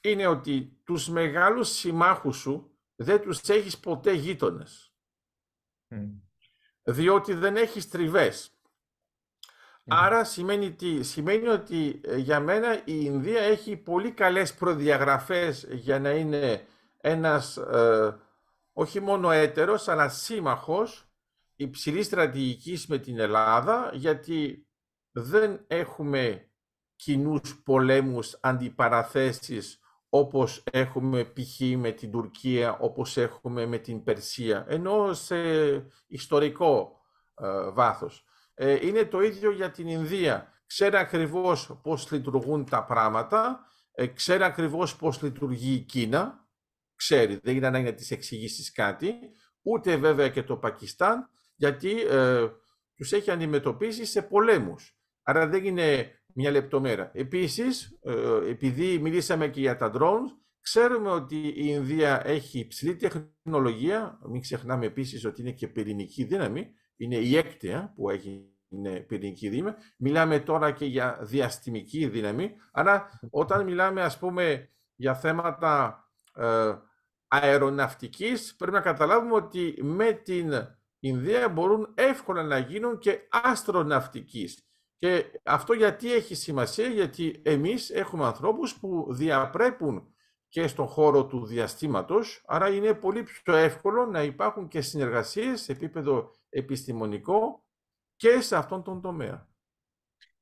είναι 0.00 0.26
ότι 0.26 0.78
τους 0.84 1.08
μεγάλους 1.08 1.68
συμμάχους 1.68 2.36
σου 2.36 2.73
δεν 2.96 3.20
τους 3.20 3.40
έχεις 3.48 3.78
ποτέ 3.78 4.12
γείτονες. 4.12 4.92
Διότι 6.82 7.34
δεν 7.34 7.56
έχεις 7.56 7.88
τριβές. 7.88 8.54
Άρα 9.86 10.24
σημαίνει, 10.24 10.72
τι, 10.72 11.02
σημαίνει 11.02 11.48
ότι 11.48 12.00
ε, 12.04 12.16
για 12.16 12.40
μένα 12.40 12.76
η 12.76 12.82
Ινδία 12.84 13.40
έχει 13.40 13.76
πολύ 13.76 14.12
καλές 14.12 14.54
προδιαγραφές 14.54 15.66
για 15.70 15.98
να 15.98 16.10
είναι 16.10 16.66
ένας 17.00 17.56
ε, 17.56 18.16
όχι 18.72 19.00
μόνο 19.00 19.30
έτερος 19.30 19.88
αλλά 19.88 20.08
σύμμαχος 20.08 21.08
υψηλής 21.56 22.06
στρατηγικής 22.06 22.86
με 22.86 22.98
την 22.98 23.18
Ελλάδα 23.18 23.90
γιατί 23.94 24.66
δεν 25.12 25.64
έχουμε 25.66 26.48
κοινούς 26.96 27.62
πολέμους, 27.64 28.38
αντιπαραθέσεις 28.40 29.78
όπως 30.16 30.62
έχουμε 30.70 31.24
π.χ. 31.24 31.60
με 31.76 31.90
την 31.90 32.10
Τουρκία, 32.10 32.76
όπως 32.78 33.16
έχουμε 33.16 33.66
με 33.66 33.78
την 33.78 34.02
Περσία, 34.02 34.64
ενώ 34.68 35.12
σε 35.12 35.36
ιστορικό 36.06 37.00
ε, 37.34 37.70
βάθος. 37.70 38.24
Ε, 38.54 38.86
είναι 38.86 39.04
το 39.04 39.20
ίδιο 39.20 39.50
για 39.50 39.70
την 39.70 39.88
Ινδία. 39.88 40.52
Ξέρει 40.66 40.96
ακριβώς 40.96 41.80
πώς 41.82 42.10
λειτουργούν 42.10 42.64
τα 42.64 42.84
πράγματα, 42.84 43.66
ε, 43.92 44.06
ξέρει 44.06 44.42
ακριβώς 44.42 44.96
πώς 44.96 45.22
λειτουργεί 45.22 45.74
η 45.74 45.80
Κίνα, 45.80 46.48
ξέρει, 46.94 47.40
δεν 47.42 47.56
είναι 47.56 47.66
ανάγκη 47.66 47.84
να 47.84 47.94
της 47.94 48.10
εξηγήσεις 48.10 48.72
κάτι, 48.72 49.14
ούτε 49.62 49.96
βέβαια 49.96 50.28
και 50.28 50.42
το 50.42 50.56
Πακιστάν, 50.56 51.28
γιατί 51.54 52.00
ε, 52.00 52.46
τους 52.94 53.12
έχει 53.12 53.30
αντιμετωπίσει 53.30 54.04
σε 54.04 54.22
πολέμους. 54.22 54.98
Άρα 55.22 55.48
δεν 55.48 55.64
είναι 55.64 56.18
μια 56.34 56.50
λεπτομέρα. 56.50 57.10
Επίσης, 57.14 57.98
ε, 58.02 58.50
επειδή 58.50 58.98
μιλήσαμε 58.98 59.48
και 59.48 59.60
για 59.60 59.76
τα 59.76 59.90
drones, 59.94 60.30
ξέρουμε 60.60 61.10
ότι 61.10 61.36
η 61.36 61.54
Ινδία 61.54 62.22
έχει 62.26 62.58
υψηλή 62.58 62.96
τεχνολογία. 62.96 64.18
Μην 64.28 64.40
ξεχνάμε 64.40 64.86
επίσης 64.86 65.24
ότι 65.24 65.40
είναι 65.40 65.52
και 65.52 65.68
πυρηνική 65.68 66.24
δύναμη. 66.24 66.70
Είναι 66.96 67.16
η 67.16 67.36
έκτη 67.36 67.92
που 67.94 68.10
έχει 68.10 68.54
είναι 68.68 69.00
πυρηνική 69.00 69.48
δύναμη. 69.48 69.76
Μιλάμε 69.96 70.38
τώρα 70.38 70.70
και 70.70 70.84
για 70.84 71.18
διαστημική 71.20 72.08
δύναμη. 72.08 72.54
Άρα, 72.72 73.18
όταν 73.30 73.64
μιλάμε, 73.64 74.02
ας 74.02 74.18
πούμε, 74.18 74.70
για 74.94 75.14
θέματα 75.14 76.04
ε, 76.34 76.74
αεροναυτικής, 77.28 78.56
πρέπει 78.56 78.72
να 78.76 78.80
καταλάβουμε 78.80 79.34
ότι 79.34 79.78
με 79.82 80.12
την 80.12 80.52
Ινδία 80.98 81.48
μπορούν 81.48 81.92
εύκολα 81.94 82.42
να 82.42 82.58
γίνουν 82.58 82.98
και 82.98 83.28
αστροναυτικής. 83.30 84.68
Και 85.04 85.40
αυτό 85.42 85.72
γιατί 85.72 86.12
έχει 86.12 86.34
σημασία, 86.34 86.86
γιατί 86.86 87.40
εμείς 87.44 87.90
έχουμε 87.90 88.24
ανθρώπους 88.24 88.78
που 88.78 89.06
διαπρέπουν 89.10 90.14
και 90.48 90.66
στον 90.66 90.86
χώρο 90.86 91.26
του 91.26 91.46
διαστήματος, 91.46 92.42
άρα 92.46 92.68
είναι 92.68 92.94
πολύ 92.94 93.22
πιο 93.22 93.54
εύκολο 93.54 94.06
να 94.06 94.22
υπάρχουν 94.22 94.68
και 94.68 94.80
συνεργασίες 94.80 95.60
σε 95.60 95.72
επίπεδο 95.72 96.30
επιστημονικό 96.48 97.64
και 98.16 98.40
σε 98.40 98.56
αυτόν 98.56 98.82
τον 98.82 99.00
τομέα. 99.00 99.48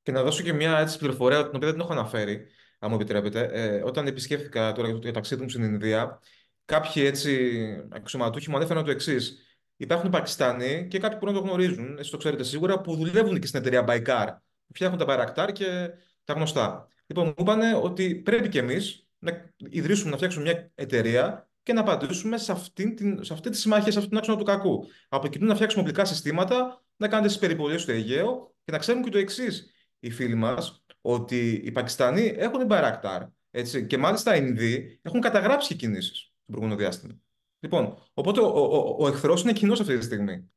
Και 0.03 0.13
να 0.13 0.23
δώσω 0.23 0.43
και 0.43 0.53
μια 0.53 0.79
έτσι 0.79 0.99
πληροφορία, 0.99 1.39
την 1.39 1.57
οποία 1.57 1.69
δεν 1.69 1.73
την 1.73 1.81
έχω 1.81 1.93
αναφέρει, 1.93 2.47
αν 2.79 2.91
μου 2.91 2.97
επιτρέπετε. 2.97 3.49
Ε, 3.53 3.83
όταν 3.83 4.07
επισκέφθηκα 4.07 4.73
τώρα 4.73 4.89
για 4.89 4.99
το 4.99 5.11
ταξίδι 5.11 5.43
μου 5.43 5.49
στην 5.49 5.63
Ινδία, 5.63 6.21
κάποιοι 6.65 7.03
έτσι 7.07 7.61
αξιωματούχοι 7.91 8.51
μου 8.51 8.57
ανέφεραν 8.57 8.85
το 8.85 8.91
εξής. 8.91 9.39
Υπάρχουν 9.77 10.11
Πακιστάνοι 10.11 10.87
και 10.89 10.99
κάποιοι 10.99 11.19
που 11.19 11.27
να 11.27 11.33
το 11.33 11.39
γνωρίζουν, 11.39 11.99
εσείς 11.99 12.11
το 12.11 12.17
ξέρετε 12.17 12.45
σίγουρα, 12.45 12.81
που 12.81 12.97
δουλεύουν 12.97 13.41
και 13.41 13.47
στην 13.47 13.61
εταιρεία 13.61 13.85
Baikar, 13.89 14.27
που 14.29 14.52
φτιάχνουν 14.75 14.99
τα 14.99 15.07
Bayraktar 15.09 15.53
και 15.53 15.91
τα 16.25 16.33
γνωστά. 16.33 16.89
Λοιπόν, 17.07 17.27
μου 17.27 17.35
είπαν 17.39 17.61
ότι 17.83 18.15
πρέπει 18.15 18.49
και 18.49 18.59
εμείς 18.59 19.09
να 19.19 19.51
ιδρύσουμε, 19.71 20.11
να 20.11 20.17
φτιάξουμε 20.17 20.45
μια 20.45 20.71
εταιρεία 20.75 21.51
και 21.63 21.73
να 21.73 21.81
απαντήσουμε 21.81 22.39
σε 22.39 22.53
αυτή, 22.53 22.95
την, 22.95 23.25
σε 23.25 23.33
αυτή 23.33 23.51
τη 23.51 23.57
συμμαχία, 23.57 23.93
σε 23.93 23.99
αυτήν 23.99 24.09
την 24.09 24.19
άξονα 24.19 24.39
του 24.39 24.45
κακού. 24.45 24.87
Από 25.09 25.27
εκεί 25.27 25.39
να 25.39 25.55
φτιάξουμε 25.55 25.83
οπλικά 25.83 26.05
συστήματα, 26.05 26.85
να 26.97 27.09
κάνετε 27.09 27.29
τις 27.29 27.39
περιπολίες 27.39 27.83
στο 27.83 27.93
Αιγαίο 27.93 28.55
και 28.65 28.73
να 28.73 28.79
ξέρουμε 28.79 29.05
και 29.05 29.11
το 29.11 29.19
εξής. 29.19 29.71
Οι 29.99 30.11
φίλοι 30.11 30.35
μας, 30.35 30.85
ότι 31.01 31.63
οι 31.65 31.71
Πακιστανοί 31.71 32.35
έχουν 32.37 32.59
την 32.59 32.69
Bayraktar. 32.71 33.27
Έτσι, 33.51 33.87
και 33.87 33.99
μάλιστα 33.99 34.37
οι 34.37 34.45
Ινδοί 34.47 35.01
έχουν 35.03 35.21
καταγράψει 35.21 35.69
και 35.69 35.75
κινήσεις 35.75 36.19
στο 36.19 36.53
προηγούμενο 36.53 36.81
διάστημα. 36.81 37.15
Λοιπόν, 37.61 37.99
οπότε 38.15 38.41
ο, 38.41 38.47
ο, 38.47 38.77
ο, 38.77 38.97
ο 38.99 39.09
εχθρός 39.09 39.43
είναι 39.43 39.53
κοινός 39.53 39.81
αυτή 39.81 39.99
τη 39.99 40.05
στιγμή. 40.05 40.51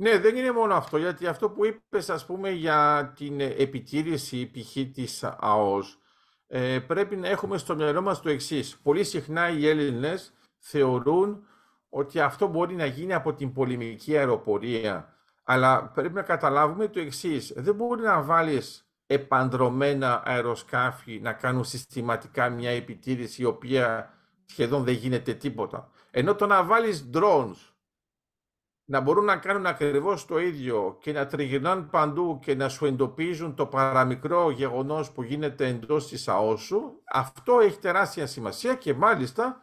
Ναι, 0.00 0.18
δεν 0.18 0.36
είναι 0.36 0.52
μόνο 0.52 0.74
αυτό, 0.74 0.96
γιατί 0.96 1.26
αυτό 1.26 1.50
που 1.50 1.64
είπες, 1.64 2.10
ας 2.10 2.26
πούμε, 2.26 2.50
για 2.50 3.12
την 3.16 3.40
επιτήρηση 3.40 4.50
π.χ. 4.50 4.76
της 4.92 5.24
ΑΟΣ, 5.38 5.98
ε, 6.46 6.78
πρέπει 6.78 7.16
να 7.16 7.28
έχουμε 7.28 7.58
στο 7.58 7.74
μυαλό 7.74 8.02
μας 8.02 8.20
το 8.20 8.28
εξής. 8.28 8.78
Πολύ 8.82 9.04
συχνά 9.04 9.48
οι 9.48 9.68
Έλληνες 9.68 10.32
θεωρούν 10.58 11.46
ότι 11.88 12.20
αυτό 12.20 12.46
μπορεί 12.46 12.74
να 12.74 12.84
γίνει 12.84 13.14
από 13.14 13.34
την 13.34 13.52
πολεμική 13.52 14.16
αεροπορία. 14.16 15.14
Αλλά 15.44 15.88
πρέπει 15.94 16.14
να 16.14 16.22
καταλάβουμε 16.22 16.88
το 16.88 17.00
εξής. 17.00 17.52
Δεν 17.56 17.74
μπορεί 17.74 18.02
να 18.02 18.22
βάλεις 18.22 18.88
επανδρομένα 19.06 20.22
αεροσκάφη 20.24 21.20
να 21.22 21.32
κάνουν 21.32 21.64
συστηματικά 21.64 22.48
μια 22.48 22.70
επιτήρηση 22.70 23.42
η 23.42 23.44
οποία 23.44 24.14
σχεδόν 24.44 24.84
δεν 24.84 24.94
γίνεται 24.94 25.34
τίποτα. 25.34 25.90
Ενώ 26.10 26.34
το 26.34 26.46
να 26.46 26.64
βάλεις 26.64 27.10
drones 27.14 27.69
να 28.90 29.00
μπορούν 29.00 29.24
να 29.24 29.36
κάνουν 29.36 29.66
ακριβώς 29.66 30.26
το 30.26 30.38
ίδιο 30.38 30.96
και 31.00 31.12
να 31.12 31.26
τριγυρνάνε 31.26 31.82
παντού 31.82 32.38
και 32.42 32.54
να 32.54 32.68
σου 32.68 32.86
εντοπίζουν 32.86 33.54
το 33.54 33.66
παραμικρό 33.66 34.50
γεγονός 34.50 35.10
που 35.10 35.22
γίνεται 35.22 35.66
εντός 35.66 36.08
της 36.08 36.28
ΑΟΣου, 36.28 36.80
αυτό 37.12 37.60
έχει 37.60 37.78
τεράστια 37.78 38.26
σημασία 38.26 38.74
και 38.74 38.94
μάλιστα 38.94 39.62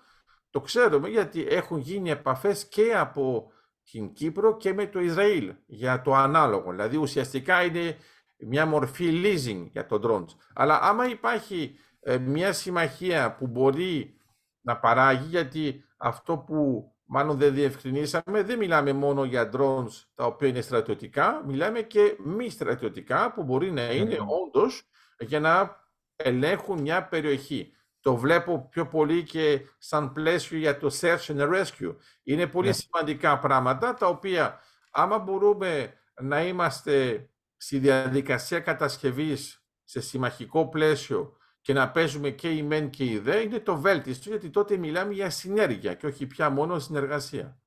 το 0.49 0.61
ξέρουμε 0.61 1.09
γιατί 1.09 1.45
έχουν 1.49 1.77
γίνει 1.79 2.09
επαφές 2.09 2.67
και 2.67 2.93
από 2.95 3.51
την 3.91 4.13
Κύπρο 4.13 4.57
και 4.57 4.73
με 4.73 4.87
το 4.87 4.99
Ισραήλ 4.99 5.53
για 5.65 6.01
το 6.01 6.13
ανάλογο. 6.13 6.71
Δηλαδή 6.71 6.97
ουσιαστικά 6.97 7.63
είναι 7.63 7.97
μια 8.37 8.65
μορφή 8.65 9.21
leasing 9.23 9.67
για 9.71 9.85
το 9.85 9.99
drones. 10.03 10.35
Αλλά 10.53 10.79
άμα 10.81 11.07
υπάρχει 11.07 11.75
ε, 11.99 12.17
μια 12.17 12.53
συμμαχία 12.53 13.35
που 13.35 13.47
μπορεί 13.47 14.17
να 14.61 14.77
παράγει, 14.77 15.27
γιατί 15.27 15.83
αυτό 15.97 16.37
που 16.37 16.91
μάλλον 17.07 17.37
δεν 17.37 17.53
διευκρινίσαμε, 17.53 18.43
δεν 18.43 18.57
μιλάμε 18.57 18.93
μόνο 18.93 19.23
για 19.23 19.49
drones 19.53 20.03
τα 20.13 20.25
οποία 20.25 20.47
είναι 20.47 20.61
στρατιωτικά, 20.61 21.43
μιλάμε 21.45 21.81
και 21.81 22.15
μη 22.23 22.49
στρατιωτικά 22.49 23.33
που 23.33 23.43
μπορεί 23.43 23.71
να 23.71 23.91
είναι 23.91 24.17
mm. 24.19 24.45
όντως 24.45 24.89
για 25.19 25.39
να 25.39 25.85
ελέγχουν 26.15 26.81
μια 26.81 27.07
περιοχή. 27.07 27.71
Το 27.99 28.15
βλέπω 28.15 28.67
πιο 28.69 28.87
πολύ 28.87 29.23
και 29.23 29.61
σαν 29.77 30.11
πλαίσιο 30.11 30.57
για 30.57 30.77
το 30.77 30.89
search 31.01 31.25
and 31.25 31.53
rescue. 31.53 31.95
Είναι 32.23 32.47
πολύ 32.47 32.67
ναι. 32.67 32.73
σημαντικά 32.73 33.39
πράγματα 33.39 33.93
τα 33.93 34.07
οποία 34.07 34.59
άμα 34.91 35.19
μπορούμε 35.19 35.93
να 36.21 36.45
είμαστε 36.45 37.29
στη 37.57 37.77
διαδικασία 37.77 38.59
κατασκευής 38.59 39.65
σε 39.83 40.01
συμμαχικό 40.01 40.67
πλαίσιο 40.69 41.36
και 41.67 41.73
να 41.73 41.91
παίζουμε 41.91 42.29
και 42.29 42.49
η 42.49 42.63
μεν 42.63 42.89
και 42.89 43.05
η 43.05 43.17
δε 43.17 43.39
είναι 43.39 43.59
το 43.59 43.77
βέλτιστο, 43.77 44.29
γιατί 44.29 44.49
τότε 44.49 44.77
μιλάμε 44.77 45.13
για 45.13 45.29
συνέργεια 45.29 45.93
και 45.93 46.05
όχι 46.05 46.27
πια 46.27 46.49
μόνο 46.49 46.79
συνεργασία. 46.79 47.57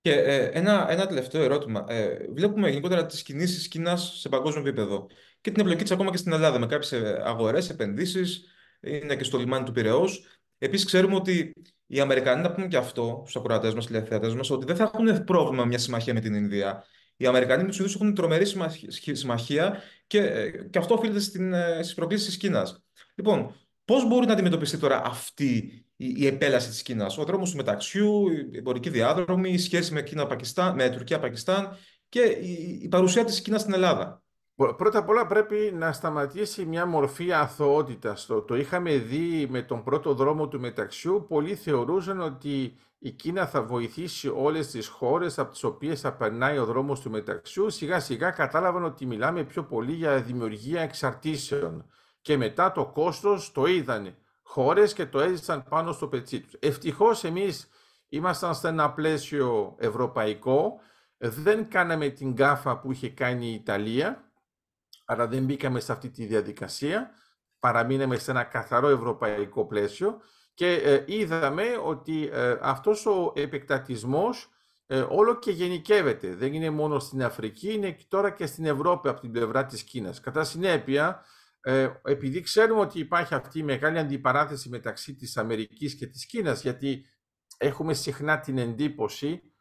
Και 0.00 0.12
ε, 0.12 0.44
ένα, 0.44 0.90
ένα 0.90 1.06
τελευταίο 1.06 1.42
ερώτημα. 1.42 1.84
Ε, 1.88 2.26
βλέπουμε 2.34 2.68
γενικότερα 2.68 3.06
τις 3.06 3.22
κινήσεις 3.22 3.68
Κίνας 3.68 4.18
σε 4.20 4.28
παγκόσμιο 4.28 4.66
επίπεδο 4.66 5.06
και 5.40 5.50
την 5.50 5.60
εμπλοκή 5.60 5.82
της 5.82 5.92
ακόμα 5.92 6.10
και 6.10 6.16
στην 6.16 6.32
Ελλάδα 6.32 6.58
με 6.58 6.66
κάποιες 6.66 6.92
αγορές, 7.22 7.70
επενδύσεις, 7.70 8.44
είναι 8.80 9.16
και 9.16 9.24
στο 9.24 9.38
λιμάνι 9.38 9.64
του 9.64 9.72
Πυραιό. 9.72 10.08
Επίσης, 10.58 10.86
ξέρουμε 10.86 11.14
ότι 11.14 11.52
οι 11.86 12.00
Αμερικανοί, 12.00 12.42
να 12.42 12.52
πούμε 12.52 12.66
και 12.66 12.76
αυτό 12.76 13.22
στους 13.22 13.36
ακροατές 13.36 13.74
μας, 13.74 13.86
τηλεθεατές 13.86 14.34
μας, 14.34 14.50
ότι 14.50 14.64
δεν 14.64 14.76
θα 14.76 14.82
έχουν 14.94 15.24
πρόβλημα 15.24 15.64
μια 15.64 15.78
συμμαχία 15.78 16.14
με 16.14 16.20
την 16.20 16.34
Ινδία. 16.34 16.84
Οι 17.16 17.26
Αμερικανοί 17.26 17.62
με 17.62 17.68
τους 17.68 17.78
Ινδούς 17.78 17.94
έχουν 17.94 18.14
τρομερή 18.14 18.44
συμμαχία 19.12 19.82
και, 20.06 20.18
ε, 20.18 20.50
και 20.50 20.78
αυτό 20.78 20.94
οφείλεται 20.94 21.18
ε, 21.78 21.82
στις 21.82 21.94
προκλήσεις 21.94 22.26
της 22.26 22.36
Κίνας. 22.36 22.84
Λοιπόν, 23.14 23.54
πώς 23.84 24.08
μπορεί 24.08 24.26
να 24.26 24.32
αντιμετωπιστεί 24.32 24.78
τώρα 24.78 25.02
αυτή 25.04 25.84
η, 25.96 26.14
η 26.16 26.26
επέλαση 26.26 26.68
της 26.68 26.82
Κίνας, 26.82 27.18
ο 27.18 27.24
δρόμος 27.24 27.50
του 27.50 27.56
μεταξιού, 27.56 28.28
η 28.52 28.56
εμπορική 28.56 28.90
διάδρομη, 28.90 29.50
η 29.50 29.58
σχέση 29.58 29.92
με, 29.92 30.04
με 30.74 30.90
Τουρκία-Πακιστάν 30.90 31.76
και 32.08 32.20
η, 32.20 32.78
η 32.82 32.88
παρουσία 32.88 33.24
της 33.24 33.40
Κίνας 33.40 33.60
στην 33.60 33.72
Ελλάδα. 33.72 34.22
Πρώτα 34.76 34.98
απ' 34.98 35.08
όλα 35.08 35.26
πρέπει 35.26 35.72
να 35.74 35.92
σταματήσει 35.92 36.64
μια 36.64 36.86
μορφή 36.86 37.32
αθωότητας. 37.32 38.26
Το, 38.26 38.42
το 38.42 38.56
είχαμε 38.56 38.96
δει 38.96 39.46
με 39.50 39.62
τον 39.62 39.82
πρώτο 39.82 40.14
δρόμο 40.14 40.48
του 40.48 40.60
μεταξιού. 40.60 41.26
Πολλοί 41.28 41.54
θεωρούσαν 41.54 42.20
ότι 42.20 42.76
η 43.04 43.10
Κίνα 43.10 43.46
θα 43.46 43.62
βοηθήσει 43.62 44.28
όλες 44.28 44.70
τις 44.70 44.86
χώρες 44.86 45.38
από 45.38 45.50
τις 45.50 45.64
οποίες 45.64 46.00
θα 46.00 46.12
περνάει 46.12 46.58
ο 46.58 46.64
δρόμος 46.64 47.00
του 47.00 47.10
μεταξιού. 47.10 47.70
Σιγά 47.70 48.00
σιγά 48.00 48.30
κατάλαβαν 48.30 48.84
ότι 48.84 49.06
μιλάμε 49.06 49.44
πιο 49.44 49.64
πολύ 49.64 49.92
για 49.92 50.22
δημιουργία 50.22 50.80
εξαρτήσεων. 50.80 51.86
Και 52.20 52.36
μετά 52.36 52.72
το 52.72 52.86
κόστος 52.86 53.52
το 53.52 53.66
είδαν 53.66 54.16
χώρες 54.42 54.92
και 54.92 55.06
το 55.06 55.20
έζησαν 55.20 55.64
πάνω 55.68 55.92
στο 55.92 56.08
πετσί 56.08 56.40
τους. 56.40 56.52
Ευτυχώς 56.58 57.24
εμείς 57.24 57.68
ήμασταν 58.08 58.54
σε 58.54 58.68
ένα 58.68 58.92
πλαίσιο 58.92 59.74
ευρωπαϊκό. 59.78 60.80
Δεν 61.16 61.68
κάναμε 61.68 62.08
την 62.08 62.32
γκάφα 62.32 62.78
που 62.78 62.92
είχε 62.92 63.08
κάνει 63.08 63.46
η 63.46 63.54
Ιταλία 63.54 64.24
Άρα 65.04 65.26
δεν 65.26 65.44
μπήκαμε 65.44 65.80
σε 65.80 65.92
αυτή 65.92 66.10
τη 66.10 66.24
διαδικασία, 66.24 67.10
παραμείναμε 67.58 68.16
σε 68.16 68.30
ένα 68.30 68.44
καθαρό 68.44 68.88
ευρωπαϊκό 68.88 69.66
πλαίσιο 69.66 70.20
και 70.54 70.72
ε, 70.72 71.04
είδαμε 71.06 71.64
ότι 71.84 72.28
ε, 72.32 72.56
αυτός 72.60 73.06
ο 73.06 73.32
επεκτατισμός 73.34 74.48
ε, 74.86 75.04
όλο 75.08 75.38
και 75.38 75.50
γενικεύεται. 75.50 76.34
Δεν 76.34 76.52
είναι 76.54 76.70
μόνο 76.70 76.98
στην 76.98 77.22
Αφρική, 77.22 77.72
είναι 77.72 77.96
τώρα 78.08 78.30
και 78.30 78.46
στην 78.46 78.64
Ευρώπη 78.64 79.08
από 79.08 79.20
την 79.20 79.32
πλευρά 79.32 79.66
της 79.66 79.82
Κίνας. 79.82 80.20
Κατά 80.20 80.44
συνέπεια, 80.44 81.24
επειδή 82.04 82.40
ξέρουμε 82.40 82.80
ότι 82.80 82.98
υπάρχει 82.98 83.34
αυτή 83.34 83.58
η 83.58 83.62
μεγάλη 83.62 83.98
αντιπαράθεση 83.98 84.68
μεταξύ 84.68 85.14
της 85.14 85.36
Αμερικής 85.36 85.94
και 85.94 86.06
της 86.06 86.26
Κίνας, 86.26 86.62
γιατί 86.62 87.04
έχουμε 87.58 87.94
συχνά 87.94 88.40
την 88.40 88.58
εντύπωση 88.58 89.53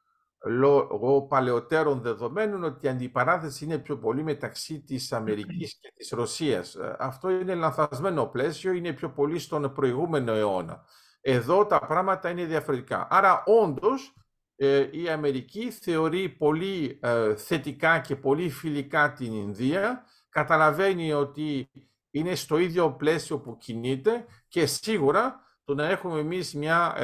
λόγω 0.46 1.22
παλαιότερων 1.22 2.02
δεδομένων 2.02 2.64
ότι 2.64 2.86
η 2.86 2.90
αντιπαράθεση 2.90 3.64
είναι 3.64 3.78
πιο 3.78 3.98
πολύ 3.98 4.24
μεταξύ 4.24 4.82
της 4.82 5.12
Αμερικής 5.12 5.78
και 5.80 5.94
της 5.96 6.10
Ρωσίας. 6.10 6.76
Ε, 6.76 6.96
αυτό 7.00 7.30
είναι 7.30 7.56
λανθασμένο 7.56 8.26
πλαίσιο, 8.26 8.72
είναι 8.72 8.94
πιο 8.94 9.10
πολύ 9.10 9.40
στον 9.40 9.74
προηγούμενο 9.74 10.34
αιώνα. 10.34 10.86
Εδώ 11.22 11.66
τα 11.66 11.80
πράγματα 11.80 12.30
είναι 12.30 12.46
διαφορετικά. 12.46 13.08
Άρα 13.10 13.44
όντως 13.46 14.14
ε, 14.56 14.88
η 14.92 15.10
Αμερική 15.10 15.72
θεωρεί 15.72 16.30
πολύ 16.30 17.00
ε, 17.02 17.36
θετικά 17.36 18.00
και 18.00 18.16
πολύ 18.16 18.50
φιλικά 18.50 19.14
την 19.14 19.34
Ινδία, 19.34 20.06
καταλαβαίνει 20.30 21.14
ότι 21.14 21.70
είναι 22.12 22.36
στο 22.36 22.58
ίδιο 22.58 22.92
πλαίσιο 22.92 23.40
που 23.40 23.58
κινείται 23.58 24.26
και 24.48 24.66
σίγουρα 24.66 25.42
το 25.64 25.74
να 25.74 25.86
έχουμε 25.86 26.20
εμείς 26.20 26.54
μια 26.54 26.96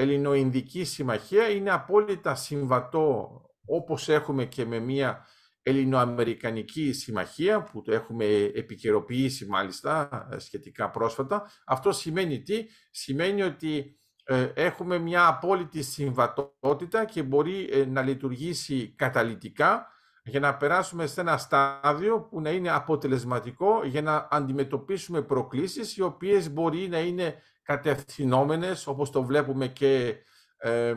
Ελληνοϊνδική 0.00 0.84
Συμμαχία 0.84 1.48
είναι 1.48 1.70
απόλυτα 1.70 2.34
συμβατό 2.34 3.30
όπως 3.66 4.08
έχουμε 4.08 4.44
και 4.44 4.64
με 4.64 4.78
μια 4.78 5.26
Ελληνοαμερικανική 5.62 6.92
Συμμαχία 6.92 7.62
που 7.62 7.82
το 7.82 7.92
έχουμε 7.92 8.24
επικαιροποιήσει 8.54 9.46
μάλιστα 9.46 10.08
ε, 10.32 10.38
σχετικά 10.38 10.90
πρόσφατα. 10.90 11.50
Αυτό 11.66 11.92
σημαίνει 11.92 12.42
τι; 12.42 12.66
Σημαίνει 12.90 13.42
ότι 13.42 13.98
ε, 14.24 14.52
έχουμε 14.54 14.98
μια 14.98 15.26
απόλυτη 15.26 15.82
συμβατότητα 15.82 17.04
και 17.04 17.22
μπορεί 17.22 17.68
ε, 17.72 17.84
να 17.84 18.02
λειτουργήσει 18.02 18.94
καταλυτικά 18.96 19.86
για 20.24 20.40
να 20.40 20.56
περάσουμε 20.56 21.06
σε 21.06 21.20
ένα 21.20 21.36
στάδιο 21.36 22.20
που 22.20 22.40
να 22.40 22.50
είναι 22.50 22.70
αποτελεσματικό 22.70 23.84
για 23.84 24.02
να 24.02 24.28
αντιμετωπίσουμε 24.30 25.22
προκλήσεις 25.22 25.96
οι 25.96 26.02
οποίες 26.02 26.50
μπορεί 26.52 26.88
να 26.88 26.98
είναι 26.98 27.42
κατευθυνόμενες, 27.68 28.86
όπως 28.86 29.10
το 29.10 29.22
βλέπουμε 29.22 29.66
και 29.66 30.16
ε, 30.56 30.94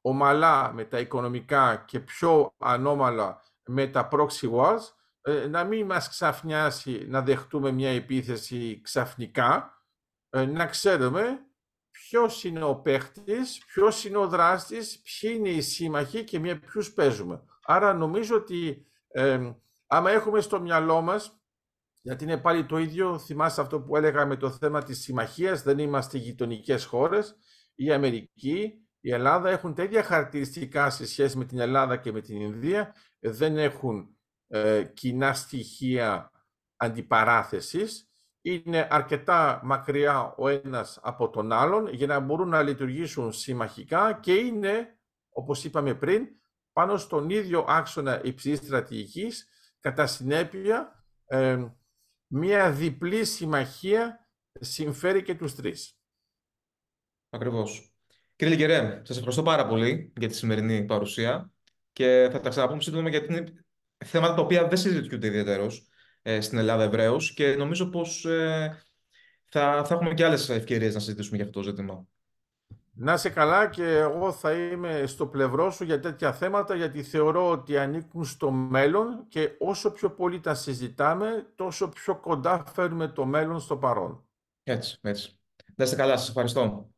ομαλά 0.00 0.72
με 0.72 0.84
τα 0.84 0.98
οικονομικά 0.98 1.84
και 1.86 2.00
πιο 2.00 2.54
ανώμαλα 2.58 3.42
με 3.64 3.86
τα 3.86 4.08
proxy 4.12 4.50
wars, 4.52 4.80
ε, 5.22 5.46
να 5.46 5.64
μην 5.64 5.86
μας 5.86 6.08
ξαφνιάσει 6.08 7.06
να 7.08 7.22
δεχτούμε 7.22 7.70
μια 7.70 7.90
επίθεση 7.90 8.80
ξαφνικά, 8.80 9.82
ε, 10.30 10.44
να 10.44 10.66
ξέρουμε 10.66 11.46
ποιος 11.90 12.44
είναι 12.44 12.64
ο 12.64 12.74
παίχτης, 12.74 13.64
ποιος 13.66 14.04
είναι 14.04 14.16
ο 14.16 14.26
δράστης, 14.28 15.00
ποιοι 15.00 15.34
είναι 15.36 15.48
οι 15.48 15.60
σύμμαχοι 15.60 16.24
και 16.24 16.38
με 16.38 16.54
ποιους 16.54 16.92
παίζουμε. 16.92 17.42
Άρα 17.64 17.92
νομίζω 17.94 18.36
ότι 18.36 18.86
ε, 19.08 19.52
άμα 19.86 20.10
έχουμε 20.10 20.40
στο 20.40 20.60
μυαλό 20.60 21.00
μας, 21.00 21.41
γιατί 22.02 22.24
είναι 22.24 22.38
πάλι 22.38 22.66
το 22.66 22.78
ίδιο, 22.78 23.18
θυμάστε 23.18 23.60
αυτό 23.60 23.80
που 23.80 23.96
έλεγα 23.96 24.26
με 24.26 24.36
το 24.36 24.50
θέμα 24.50 24.82
της 24.82 25.02
συμμαχίας, 25.02 25.62
δεν 25.62 25.78
είμαστε 25.78 26.18
γειτονικές 26.18 26.84
χώρες, 26.84 27.36
η 27.74 27.92
Αμερική, 27.92 28.86
η 29.00 29.12
Ελλάδα 29.12 29.50
έχουν 29.50 29.74
τέτοια 29.74 30.02
χαρακτηριστικά 30.02 30.90
σε 30.90 31.06
σχέση 31.06 31.38
με 31.38 31.44
την 31.44 31.58
Ελλάδα 31.58 31.96
και 31.96 32.12
με 32.12 32.20
την 32.20 32.40
Ινδία, 32.40 32.94
δεν 33.20 33.58
έχουν 33.58 34.16
ε, 34.48 34.84
κοινά 34.84 35.34
στοιχεία 35.34 36.30
αντιπαράθεσης, 36.76 38.06
είναι 38.42 38.88
αρκετά 38.90 39.60
μακριά 39.64 40.34
ο 40.36 40.48
ένας 40.48 40.98
από 41.02 41.30
τον 41.30 41.52
άλλον 41.52 41.88
για 41.88 42.06
να 42.06 42.20
μπορούν 42.20 42.48
να 42.48 42.62
λειτουργήσουν 42.62 43.32
συμμαχικά 43.32 44.12
και 44.12 44.32
είναι, 44.32 44.98
όπως 45.28 45.64
είπαμε 45.64 45.94
πριν, 45.94 46.28
πάνω 46.72 46.96
στον 46.96 47.30
ίδιο 47.30 47.64
άξονα 47.68 48.20
υψηλής 48.24 48.58
στρατηγικής, 48.58 49.48
κατά 49.80 50.06
συνέπεια, 50.06 51.04
ε, 51.26 51.66
μία 52.34 52.72
διπλή 52.72 53.24
συμμαχία 53.24 54.28
συμφέρει 54.60 55.22
και 55.22 55.34
τους 55.34 55.54
τρεις. 55.54 55.96
Ακριβώς. 57.30 57.94
Κύριε 58.36 58.54
Λικερέ, 58.54 59.00
σας 59.04 59.16
ευχαριστώ 59.16 59.42
πάρα 59.42 59.66
πολύ 59.66 60.12
για 60.16 60.28
τη 60.28 60.34
σημερινή 60.34 60.84
παρουσία 60.84 61.52
και 61.92 62.28
θα 62.32 62.40
τα 62.40 62.48
ξαναπούμε 62.48 62.82
σύντομα 62.82 63.08
γιατί 63.08 63.32
είναι 63.32 63.64
θέματα 64.04 64.34
τα 64.34 64.42
οποία 64.42 64.68
δεν 64.68 64.78
συζητιούνται 64.78 65.26
ιδιαίτερως 65.26 65.88
ε, 66.22 66.40
στην 66.40 66.58
Ελλάδα 66.58 66.82
ευρέως 66.82 67.34
και 67.34 67.54
νομίζω 67.54 67.86
πως 67.86 68.24
ε, 68.24 68.82
θα, 69.48 69.84
θα 69.84 69.94
έχουμε 69.94 70.14
και 70.14 70.24
άλλες 70.24 70.48
ευκαιρίες 70.48 70.94
να 70.94 71.00
συζητήσουμε 71.00 71.36
για 71.36 71.44
αυτό 71.44 71.60
το 71.60 71.68
ζήτημα. 71.68 72.06
Να 72.94 73.16
σε 73.16 73.30
καλά 73.30 73.68
και 73.68 73.84
εγώ 73.84 74.32
θα 74.32 74.52
είμαι 74.52 75.06
στο 75.06 75.26
πλευρό 75.26 75.70
σου 75.70 75.84
για 75.84 76.00
τέτοια 76.00 76.32
θέματα 76.32 76.74
γιατί 76.74 77.02
θεωρώ 77.02 77.50
ότι 77.50 77.78
ανήκουν 77.78 78.24
στο 78.24 78.50
μέλλον 78.50 79.24
και 79.28 79.56
όσο 79.58 79.92
πιο 79.92 80.10
πολύ 80.10 80.40
τα 80.40 80.54
συζητάμε 80.54 81.52
τόσο 81.54 81.88
πιο 81.88 82.16
κοντά 82.16 82.64
φέρνουμε 82.74 83.08
το 83.08 83.24
μέλλον 83.24 83.60
στο 83.60 83.76
παρόν. 83.76 84.24
Έτσι, 84.62 84.98
έτσι. 85.02 85.38
Να 85.76 85.84
είστε 85.84 85.96
καλά, 85.96 86.16
σας 86.16 86.28
ευχαριστώ. 86.28 86.91